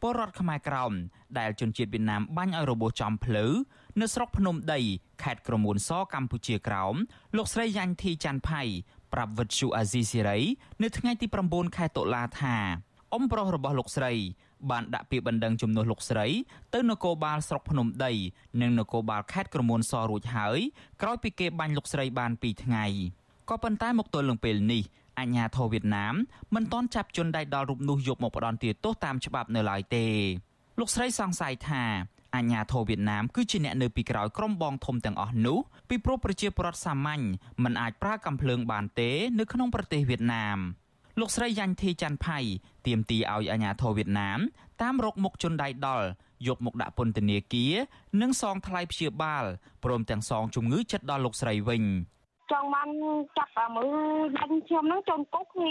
[0.00, 0.92] ពលរដ្ឋខ្មែរក្រម
[1.38, 3.44] ដែលជនជាតិវៀតណាមបាញ់ឲ្យរបួសចំភ្លៅ
[4.00, 4.80] នៅស្រុកភ្នំដី
[5.22, 6.94] ខេត្តក្រមួនសកម្ពុជាក្រោម
[7.36, 8.62] លោកស្រីយ៉ាញ់ធីច័ន្ទផៃ
[9.12, 10.38] ប្រាប់វិទ្យុអាស៊ីសេរី
[10.82, 12.56] នៅថ្ងៃទី9ខែតុលាថា
[13.12, 14.12] អ៊ំប្រុសរបស់លោកស្រី
[14.70, 16.26] បានដាក់ពាក្យបណ្ដឹងជំនួសលោកស្រី
[16.74, 18.12] ទៅនគរបាលស្រុកភ្នំដី
[18.60, 20.58] និងនគរបាលខេត្តក្រមួនសរួចហើយ
[21.02, 22.86] ក្រោយពីគេបាញ់លោកស្រីបាន2ថ្ងៃ
[23.48, 24.82] ក៏ប៉ុន្តែមកទល់នឹងពេលនេះ
[25.18, 26.14] អាញាធរវៀតណាម
[26.54, 30.06] មិនទាន់ចាប់ជនដៃដល់រូបនោះយកមកផ្ដន់ទាទោសតាមច្បាប់នៅឡើយទេ
[30.78, 31.84] លោកស្រីសង្ស័យថា
[32.36, 35.58] អាញាធរវៀតណាមគឺជាអ្នកនៅពីក្រោយក្រុមបងធំទាំងអស់នោះ
[35.88, 37.22] ពីព្រោះប្រជាពលរដ្ឋសាមញ្ញ
[37.64, 40.58] មិនអាចប្រើកាំភ្លើងបានទេ នៅក្នុងប្រទេសវៀតណាម។
[41.20, 42.38] លោកស្រីយ៉ាញ់ធីច័ន្ទផៃ
[42.86, 44.40] ទាមទារឲ្យអាជ្ញាធរវៀតណាម
[44.82, 46.06] តាមរកមុខជនដៃដល់
[46.48, 47.74] យកមកដាក់ពន្ធនាគារ
[48.22, 49.44] និងសងថ្លៃព្យាបាល
[49.84, 51.82] ព្រមទាំងសងជំងឺចិត្តដល់លោកស្រីវិញ
[52.52, 52.88] ចង់បាន
[53.38, 55.62] ចាប់មើលដាច់ខ្ញុំហ្នឹងចូលគុកគ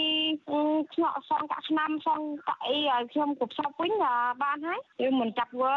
[0.94, 3.92] ឆ្លក់សងកាក់ឆ្នាំសងកាក់អីឲ្យខ្ញុំគ្រប់សពវិញ
[4.42, 5.74] បានហើយគឺមិនចាប់វើ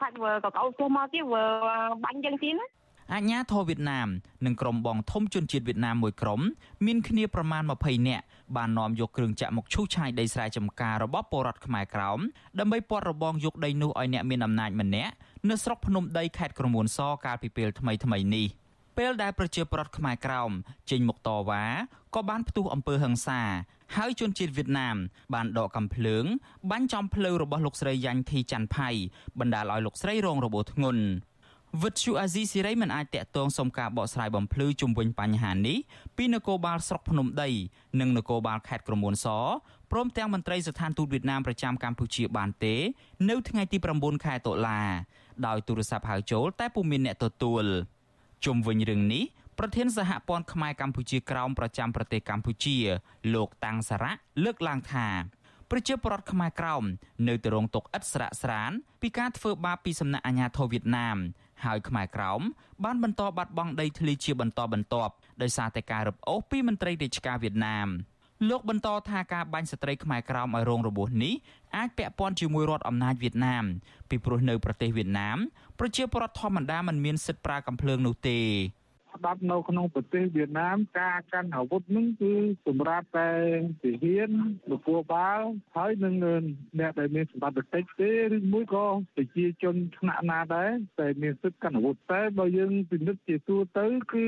[0.00, 1.44] ខាច់វើក៏កោចុះមកទៀតវើ
[2.04, 2.68] បាញ់ចឹងទៀតណា
[3.14, 4.08] អាញាធរវៀតណាម
[4.46, 6.40] និងក្រុមបងធំជនជាតិវៀតណាមមួយក្រុម
[6.86, 8.24] មានគ្នាប្រមាណ20នាក់
[8.56, 12.18] បាននាំយកគ្រឿងចាក់មកឈូសឆាយដីស្រែចម្ការរបស់ពលរដ្ឋខ្មែរក្រោម
[12.58, 15.12] ដើម្បីពាត់របងយកដីនោះឲ្យអ្នកមានអំណាចម្នាក់
[15.48, 18.46] នៅស្រុកភ្នំដីខេត្តក្រមួនសកាលពីពេលថ្មីថ្មីនេះ
[18.98, 20.50] ពេលដែលប្រជាពលរដ្ឋខ្មែរក្រោម
[20.90, 21.64] ចេញមកតវ៉ា
[22.14, 23.40] ក៏បានផ្ទុះអំពើហិង្សា
[23.96, 24.96] ហើយជនជាតិវៀតណាម
[25.34, 26.24] បានដកកំភ្លើង
[26.70, 28.88] បាញ់ចំភ្លៅរបស់លោកស្រីយ៉ាញ់ធីច័ន្ទផៃ
[29.38, 31.04] បណ្ដាលឲ្យលោកស្រីរងរបួសធ្ងន់
[31.80, 35.78] វិទ្យុអាស៊ីសេរីមិនអាចតាក់ទងសុំការបកស្រាយបំភ្លឺជុំវិញបញ្ហានេះ
[36.16, 37.50] ពីនគរបាលស្រុកភ្នំដី
[38.00, 39.26] និងនគរបាលខេត្តក្រមួនស
[39.92, 42.74] ព្រមទាំងមន្ត្រីស្ថានទូតវៀតណាមប្រចាំកម្ពុជាបានទេ
[43.28, 44.80] នៅថ្ងៃទី9ខែតុលា
[45.46, 47.64] ដោយទូរស័ព្ទហៅចូលតែពុំមានអ្នកទទួល
[48.44, 49.24] ជុំវិញរឿងនេះ
[49.58, 52.76] ប្រធានសហព័ន្ធខ្មែរកម្ពុជាក្រោមប្រចាំប្រទេសកម្ពុជា
[53.34, 54.12] លោកតាំងសារៈ
[54.44, 55.08] លើកឡើងថា
[55.70, 56.84] ប្រជាពលរដ្ឋខ្មែរក្រោម
[57.28, 58.70] នៅតែរងទុក្ខឥតស្រាកស្រាន
[59.02, 61.18] ពីការធ្វើបាបពីសំណាក់អាជ្ញាធរវៀតណាម
[61.64, 62.40] ហើយខ្មែរក្រោម
[62.84, 67.88] បានបន្តបាត់បង់ដីធ្លីជាបន្តបន្ទាប់ដោយសារតែការរឹបអូសពីមន្ត្រីរាជការវៀតណាម
[68.48, 71.34] លោកបន្តថាការបាញ់ស្ត្រីខ្មែរក្រោមឲ្យរងរបួសនេះ
[71.76, 73.64] អាចពាក់ព័ន្ធជាមួយរដ្ឋអំណាចវៀតណាម
[74.08, 75.38] ពីព្រោះនៅប្រទេសវៀតណាម
[75.78, 78.38] ប្រជាពលរដ្ឋធម្មតាមិនមានសិទ្ធិប្រើកាំភ្លើងនោះទេ
[79.16, 82.34] ច្បាប់នៅក្នុងប្រទេសវៀតណាមការកាន់អាវុធនឹងគឺ
[82.66, 83.30] សម្រាប់តែ
[83.82, 84.30] ទាហាន
[84.70, 85.40] នគរបាល
[85.76, 86.14] ហើយនឹង
[86.78, 88.86] អ្នកដែលមានសមត្ថកិច្ចទេឬមួយក៏
[89.16, 94.26] ប្រជាជនថ្នាក់ណាដែរតែមានសិទ្ធិកាន់អាវុធតែបើយើងពិនិត្យជាទូទៅគឺ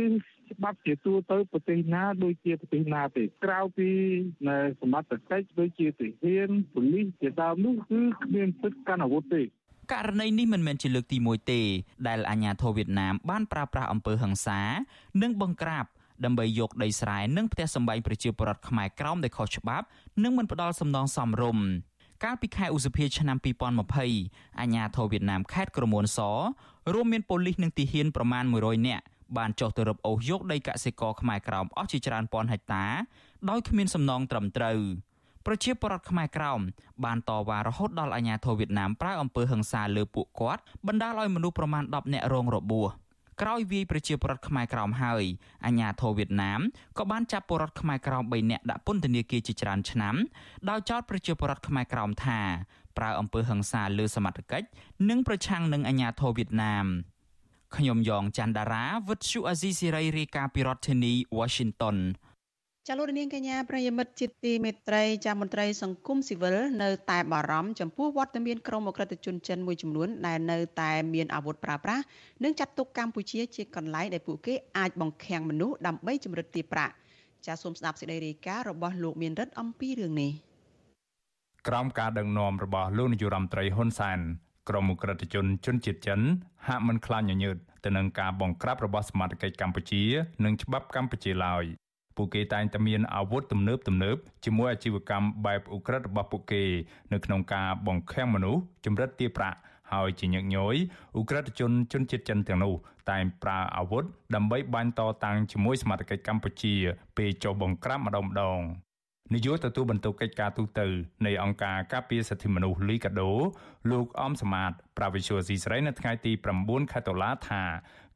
[0.52, 3.90] ច្បាប់ជាទូទៅប្រទេសណាដូចជាប្រទេសណាទេក្រៅពី
[4.80, 9.42] សមត្ថកិច្ចដូចជាទាហានប៉ូលីសជាដើមនោះគឺគ្មានសិទ្ធិកាន់អាវុធទេ
[9.92, 11.60] ករណីនេះមិនមែនជាលើកទី1ទេ
[12.08, 14.60] ដែលអាញាធរវៀតណាមបានប្រើប្រាស់អំពើហិង្សា
[15.22, 15.84] និងបង្ក្រាប
[16.24, 19.86] ដើម្បីយកដីស្រែនិងផ្ទះសម្បែងប្រជាពលរដ្ឋខ្មែរក្រោមដែលខុសច្បាប់
[20.22, 21.66] និងមិនផ្ដល់សំណងសមរម្យ
[22.24, 23.36] កាលពីខែឧសភាឆ្នាំ
[23.98, 26.18] 2020អាញាធរវៀតណាមខេត្តក្រមួនស
[26.92, 29.04] រួមមានប៉ូលីសនិងទាហានប្រមាណ100នាក់
[29.36, 32.84] បានចុះទៅរឹបអូសយកដីកសិករខ្មែរក្រោមអស់ជាច្រើនពាន់ហិកតា
[33.50, 34.78] ដោយគ្មានសំណងត្រឹមត្រូវ។
[35.46, 36.60] ប្រជាពលរដ្ឋខ្មែរក្រោម
[37.04, 42.88] បានតវ៉ារហូតដល់អាជ្ញាធរវៀតណាមប្រើអំពើហិង្សាលើពួកគាត់បណ្ដាលឲ្យមនុស្សប្រមាណ10នាក់រងរបួស
[43.42, 45.24] ក្រោយវាយប្រជាពលរដ្ឋខ្មែរក្រោមហើយ
[45.66, 46.60] អាជ្ញាធរវៀតណាម
[46.98, 50.14] ក៏បានចាប់ពលរដ្ឋខ្មែរក្រោម3នាក់ដាក់ពន្ធនាគារជាច្រើនឆ្នាំ
[50.70, 52.40] ដោយចោទប្រជាពលរដ្ឋខ្មែរក្រោមថា
[52.98, 54.66] ប្រើអំពើហិង្សាលើសមត្ថកិច្ច
[55.08, 56.86] និងប្រឆាំងនឹងអាជ្ញាធរវៀតណាម
[57.76, 61.96] ខ្ញុំយ៉ងច័ន្ទដារាវិទ្យុអាស៊ីសេរីរាយការណ៍ពីរដ្ឋធានី Washington
[62.88, 72.02] ចាលោកនាងកញ្ញាប្រិយមិត្តជាទីមេត្រីចាមន្ត្រីសង្គមស៊ីវិលនៅតែបារម្ភចំពោះវត្តមានក្រុមអក្រិតជនចិនមួយចំនួនដែលនៅតែមានអាវុធប្រើប្រាស់
[72.44, 76.94] និងចាត់ទុកកម្ពុជាជាកន្លែងដែលពួកគេអាចបង្ខាំងមនុស្សដើម្បីចម្រិតទារប្រាក់
[77.46, 80.32] ចាសូមស្ដាប់សេចក្តីរាយការណ៍របស់លោកមានរិទ្ធអំពីរឿងនេះ
[81.68, 84.18] ក្រោមការដឹកនាំរបស់លោកនាយរដ្ឋមន្ត្រីហ៊ុនសែន
[84.68, 86.20] ក្រុមអក្រិតជនជនជាតិចិន
[86.66, 90.02] ហាក់មិនខ្លាចញញើតទៅនឹងការបង្ក្រាបរបស់សមាជិកកម្ពុជា
[90.44, 91.66] និងច្បាប់កម្ពុជាឡើយ
[92.16, 96.62] ពួកគេតែងតែមានអាវុធទំនើបទំនើបជាមួយអាជីវកម្មបែបអ៊ុក្រិតរបស់ពួកគេ
[97.12, 99.58] នៅក្នុងការបង្ខាំងមនុស្សចម្រិតទារប្រាក់
[99.92, 100.76] ហើយជាញឹកញយ
[101.14, 102.74] អ៊ុក្រិតជនជនជាតិចិនទាំងនោះ
[103.10, 104.04] តែងប្រើអាវុធ
[104.34, 106.74] ដើម្បីបាញ់តតាំងជាមួយសមាជិកកម្ពុជា
[107.16, 108.60] ពេលចុះបង្ក្រាបម្ដងម្ដង
[109.32, 110.80] នាយកទទួលបន្ទុកកិច្ចការទូត
[111.26, 113.30] នៃអង្គការការពារសិទ្ធិមនុស្សលីកាដូ
[113.90, 117.62] លោកអមសមាតប្រាវិសុយស៊ីស្រីនៅថ្ងៃទី9ខែតុលាថា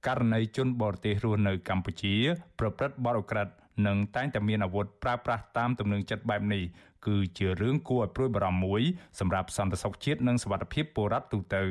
[0.07, 2.15] ករណីជនបរទេសរស់នៅកម្ពុជា
[2.59, 3.53] ប្រព្រឹត្តបទឧក្រិដ្ឋ
[3.87, 6.63] និងតែងតែមានអាវុធប្រើប្រាស់តាមទំនឹងចិត្តបែបនេះ
[7.07, 8.83] គឺជារឿងគួរឲ្យព្រួយបារម្ភមួយ
[9.19, 11.65] សម្រាប់សន្តិសុខជាតិនិងសុវត្ថិភាពពលរដ្ឋទូទៅ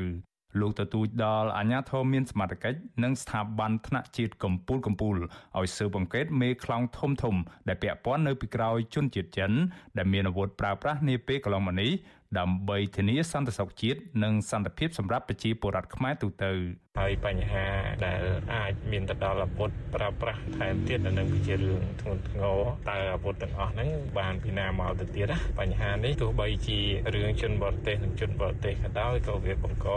[0.60, 5.14] លោកទទូចដល់អាជ្ញាធរមានសមត្ថកិច្ចនិងស្ថាប័នថ្នាក់ជាតិកម្ពុជាកម្ពុជា
[5.58, 7.36] ឲ្យស៊ើបអង្កេតមេខ្លោងធំធំ
[7.68, 9.52] ដែលពាក់ព័ន្ធនៅពីក្រោយជនជាតិចិន
[9.98, 11.90] ដែលមានអាវុធប្រើប្រាស់នាពេលកន្លងមកនេះ
[12.38, 16.52] ដើម្បីធានាសន្តិសុខជាតិនិងសន្តិភាពសម្រាប់ប្រជាពលរដ្ឋខ្មែរទូទៅ
[16.98, 17.66] ហើយបញ្ហា
[18.06, 18.22] ដែល
[18.54, 22.58] អាចមានទៅដល់អាវុធប្រើប្រាស់ថែមទៀតនៅនឹងជារឿងធ្ងន់ធ្ងរ
[22.90, 26.78] តើអាវុធទាំងអស់ហ្នឹងបានពីណាមកទៅទៀតណាបញ្ហានេះទោះបីជា
[27.14, 29.88] រឿងជនបរទេសនិងជនបរទេសក៏ដោយក៏វាបង្ក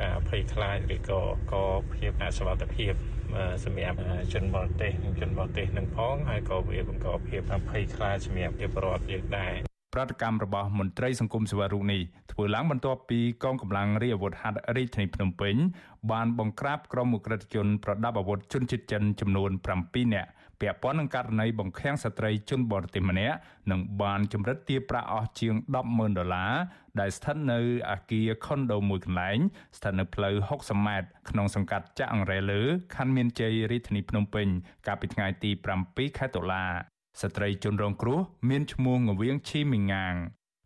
[0.00, 1.20] ការភ័យខ្លាចឬក៏
[1.52, 2.92] ក៏ភាពអសុវត្ថិភាព
[3.64, 3.98] សម្រាប់
[4.34, 7.40] ជនបរទេសនិងជនបរទេសនឹងផងហើយក៏វាបង្កភាព
[7.70, 15.54] ភ័យខ្លាចសម្រាប់ប្រជាពលរដ្ឋយើងដែរ ប្រតិកម្មរបស់មន្ត្រីសង្គមសេវារូបនេះធ្វើឡើងបន្ទាប់ពីកងកម្លាំងរាជអាវុធហត្ថរាជធានីភ្នំពេញ
[16.12, 20.30] បានបង្ក្រាបក្រុមអ ுக ្រិតជនប្រដាប់អាវុធជនជាតិចិនចំនួន7នាក់
[20.60, 23.36] ពាក់ព័ន្ធនឹងករណីបង្ខាំងស្ត្រីជនបរទេសម្នាក់
[23.70, 25.54] និងបានចម្រិតទារប្រាក់អស់ជាង
[25.88, 26.52] 100000ដុល្លារ
[27.00, 29.38] ដែលស្ថិតនៅអាគារខុនដូមួយកន្លែង
[29.76, 32.60] ស្ថិតនៅផ្លូវ60ម៉ែត្រក្នុងសង្កាត់ចាក់អង្រែលើ
[32.94, 34.46] ខណ្ឌមានជ័យរាជធានីភ្នំពេញ
[34.86, 35.50] កាលពីថ្ងៃទី
[35.84, 40.14] 7ខែតុលា ស្ត្រីជនរងគ្រោះមានឈ្មោះងវៀងឈីមីងាង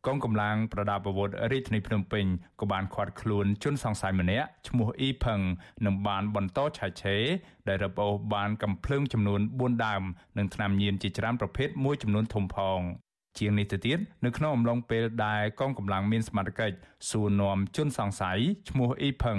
[0.07, 2.27] កងកម្លាំងប្រដាប់អាវុធរាជធានីភ្នំពេញ
[2.61, 5.41] ក៏បានឃាត់ខ្លួនជនសង្ស័យម្នាក់ឈ្មោះអ៊ីផឹង
[5.85, 7.25] និងបានបន្តឆែកឆេរ
[7.69, 10.03] ដែលរឹបអូសបានកំភ្លើងចំនួន4ដើម
[10.39, 12.81] និងថ្នាំញៀនជាច្រើនប្រភេទមួយចំនួនធំផង
[13.39, 16.77] ជាងនេះទៅទៀតនៅក្នុងអំឡុងពេលដែលកងកម្លាំងមានសមត្ថកិច្ច
[17.11, 19.39] សួរនាំជនសង្ស័យឈ្មោះអ៊ីផឹង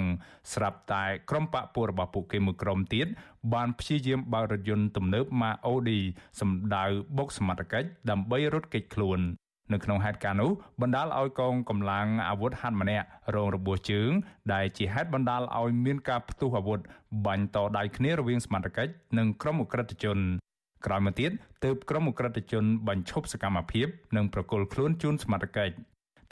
[0.52, 3.06] ស្រាប់តែក្រុមបកពួករបស់ពួកគេមួយក្រុមទៀត
[3.54, 6.00] បានព្យាយាមបើករថយន្តទំនើបម៉ាអូឌី
[6.40, 6.84] សម្ដៅ
[7.18, 9.20] បុកសមត្ថកិច្ចដើម្បីរត់គេចខ្លួន
[9.72, 14.10] នៅក្នុងហេតុការណ៍នោះបណ្ដាលឲ្យកងកម្លាំងអាវុធហត្ថម្នាក់រងរបួសជើង
[14.52, 16.80] ដែលជាហេតុបណ្ដាលឲ្យមានការផ្ទុះអាវុធ
[17.26, 20.18] បាញ់តដៃគ្នារវាងសមត្ថកិច្ចនិងក្រុមអ ுக ្រិតជន
[20.86, 21.30] ក្រោយមកទៀត
[21.64, 23.86] ទើបក្រុមអ ுக ្រិតជនបញ្ឈប់សកម្មភាព
[24.16, 25.74] និងប្រគល់ខ្លួនជូនសមត្ថកិច្ច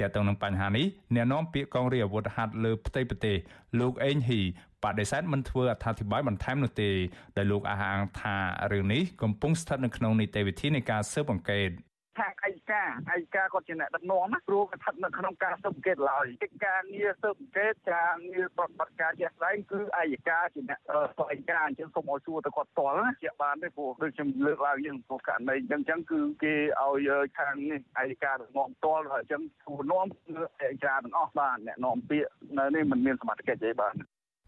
[0.01, 3.37] តែទៅនឹងបញ្ហានេះអ្នកនាំពាក្យកងរាជអាវុធហត្ថលើផ្ទៃប្រទេស
[3.81, 4.41] លោកអេងហ៊ី
[4.83, 6.91] បដិសេធមិនធ្វើអត្ថាធិប្បាយបន្ថែមនោះទេ
[7.37, 8.37] ដែលលោកអះអាងថា
[8.73, 11.71] រឿងនេះកំពុងស្ថិតនៅក្នុងនីតិវិធីនៃការស៊ើបអង្កេត
[12.19, 20.81] ថាអយកាអយកាគាត់ជាអ្នកដឹកនាំណាព្រោះគាត់ស្ថិតនៅក្នុងការស៊ើបអង្កេតឡើយកិច្ចការងារស៊ើបអង្កេតការងារប្រតិបត្តិការជាក់ស្ដែងគឺអយកាជាអ្នក
[21.19, 33.95] បអយកាអញ្ចឹងសូមឲ្យសួរទៅគាត់ផ្ទាល់ណាជាបានទេព្រោះដូចខ្ញុំលើកឡើងយើងព្រោះករណីអញ្ចឹងអញ្ចឹងគឺគេឲ្យខាងនេះអយកាដឹកនាំផ្ទាល់ហើយអញ្ចឹងគួរនាំគឺអយកាទាំងអស់បានអ្នកនាំពាក្យនៅនេះមិនមានសមត្ថកិច្ចទេបាទ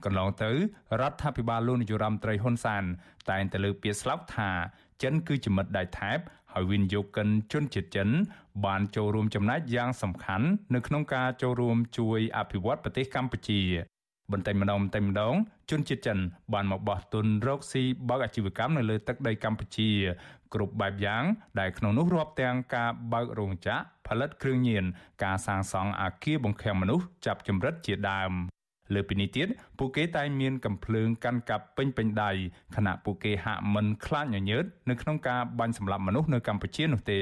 [0.05, 0.51] កន្លងទៅ
[1.01, 2.85] រដ្ឋាភិបាលលោកនាយរដ្ឋមន្ត្រីហ៊ុនសាន
[3.31, 4.51] តែងតែលើកពាក្យស្លោកថា
[5.03, 6.19] ចិនគឺជាមិត្តដៃថែប
[6.59, 8.09] ហើយវិនិយោគិនជនជាតិចិន
[8.67, 13.61] បានចូលរួមចំណែកយ៉ាងសំខាន់នៅក្នុងការចូលរួមជួយអភិវឌ្ឍប្រទេសកម្ពុជា
[14.33, 15.35] បន្តិចម្ដងបន្តិចម្ដង
[15.71, 16.19] ជនជាតិចិន
[16.55, 19.91] បានមកបោះទុនរកស៊ីបើកអាជីវកម្មនៅលើទឹកដីកម្ពុជា
[20.55, 21.25] គ្រប់បែបយ៉ាង
[21.61, 24.85] ដែលក្នុងនោះរាប់ទាំងការបើករោងចក្រផលិតគ្រឿងញៀន
[25.25, 28.33] ការសាងសង់អគារបង្ខាំងមនុស្សចាប់ចម្រិតជាដើម
[28.95, 32.31] លើពីនេះទៀតពួកគេតែងមានកំភ្លើងកាន់កាប់ពេញពេញដៃ
[32.77, 37.21] ខណៈពួកគេហាក់មិនខ្លាចញញើតនៅក្នុងការបាញ់សម្លាប់មនុស្សនៅកម្ពុជានោះទេ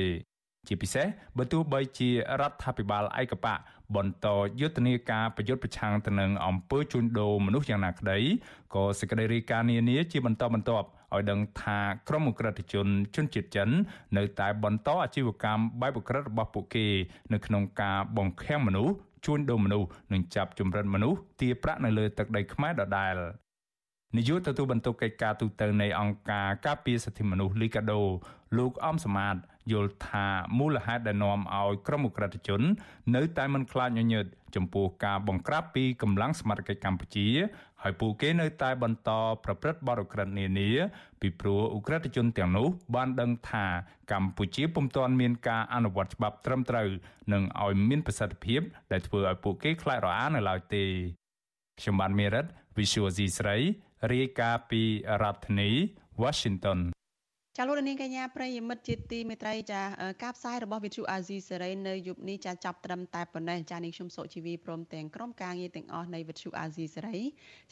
[0.68, 1.06] ជាពិសេស
[1.38, 2.10] បើទោះបីជា
[2.40, 3.54] រដ្ឋាភិបាលឯកបៈ
[3.96, 4.26] បន្ត
[4.60, 8.18] យុទ្ធនាការប្រយុទ្ធប្រឆាំងទៅនឹងអំពើជួញដូរមនុស្សយ៉ាងណាក្តី
[8.74, 13.68] ក៏សេចក្តីរាយការណ៍នានាជាបន្តបន្ទាប់ឲ្យដឹងថាក្រុមអ ுக ្រិតជនជនជាតិចិន
[14.16, 16.86] នៅតែបន្តអាជីវកម្មបែបអ ுக ្រិតរបស់ពួកគេ
[17.32, 18.94] នៅក្នុងការបង្ខាំងមនុស្ស
[19.24, 23.14] ជួញដូរមនុស្សនិងចាប់ចម្រិតមនុស្សទារប្រាក់នៅលើទឹកដីខ្មែរដដែល
[24.16, 28.00] នាយកទទួលបន្ទុកកិច្ចការទូតនៃអង្គការការពារសិទ្ធិមនុស្សលីកាដូ
[28.58, 29.36] លោកអំសមាត
[29.72, 30.26] យល់ថា
[30.58, 32.62] មូលហេតុដែលនាំឲ្យក្រុមអ ுக ្រិតជន
[33.16, 37.28] នៅតែមិនខ្លាចញញើតចំពោះការបង្ក្រាបពីកម្លាំងសមត្ថកិច្ចកម្ពុជា
[37.82, 39.10] ហើយពួកគេនៅតែបន្ត
[39.44, 40.70] ប្រព្រឹត្តបទឧក្រិដ្ឋនានា
[41.20, 43.66] ពីព្រោះឧក្រិដ្ឋជនទាំងនោះបានដឹងថា
[44.12, 46.88] កម្ពុជាពុំទាន់មានការអនុវត្តច្បាប់ត្រឹមត្រូវ
[47.32, 48.60] និងឲ្យមានប្រសិទ្ធភាព
[48.92, 50.84] ដែលធ្វើឲ្យពួកគេខ្លាចរអានៅឡើយទេ
[51.80, 52.46] ខ្ញុំបានមេរិត
[52.76, 53.56] Visual C ស្រី
[54.12, 54.82] រាយការណ៍ពី
[55.22, 55.70] រដ្ឋធានី
[56.22, 56.80] Washington
[57.58, 59.80] ចាលោកនាងកញ្ញាប្រិយមិត្តជាទីមេត្រីចា
[60.22, 67.20] ការផ្សាយរបស់វិទ្យុអាស៊ីសេរីនៅយប់នេះចាចាប់ត្រឹមតែប៉ុណ្ណេះចានាងខ្ញុំសុជីវីព្រមទាំងក្រុមការងារទាំងអស់នៃវិទ្យុអាស៊ីសេរី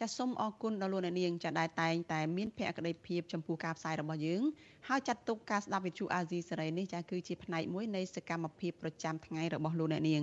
[0.01, 4.43] ចាសូមអរគុណដល់លោកនាងចាដែលតែងតែមានភក្ដីភាពចំពោះការផ្សាយរបស់យើង
[4.89, 10.23] ហើយចាត់ទុកការស្ដាប់វិទ្យុអាស៊ីសេរីនេះចាគឺជាផ្នែកមួយនៃសកម្មភាពប្រចាំថ្ងៃរបស់លោកអ្នកនាង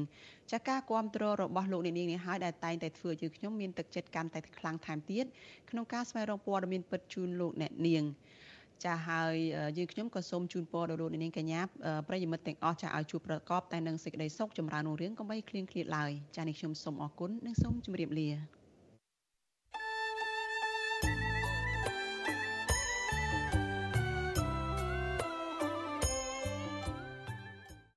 [0.52, 5.26] ចាការគ្រប់គ្រងរបស់លោកអ្នកនាងនេះហើយដែលតែងតែធ្វើឲ្យខ្ញុំមានទឹកចិត្តកាន់តែខ្លាំងថែមទៀត
[5.70, 8.06] ក្នុងការស្វែងរកព័ត៌មានពិតជូនលោកអ្នកនាង
[8.84, 9.36] ចាហើយ
[9.78, 11.62] យើងខ្ញុំក៏សូមជូនពរដល់លោកនាងកញ្ញា
[12.08, 18.61] ប្រិយមិត្តទាំងអស់ចាឲ្យជួបប្រកបតែនឹងសេចក្តីសុខចម្រើនរុងរឿងកុំបីឃ្លៀងឃ្លាតឡើយចានេះខ្ញុំសូមអរគុណនិងសូមជម្រាបលា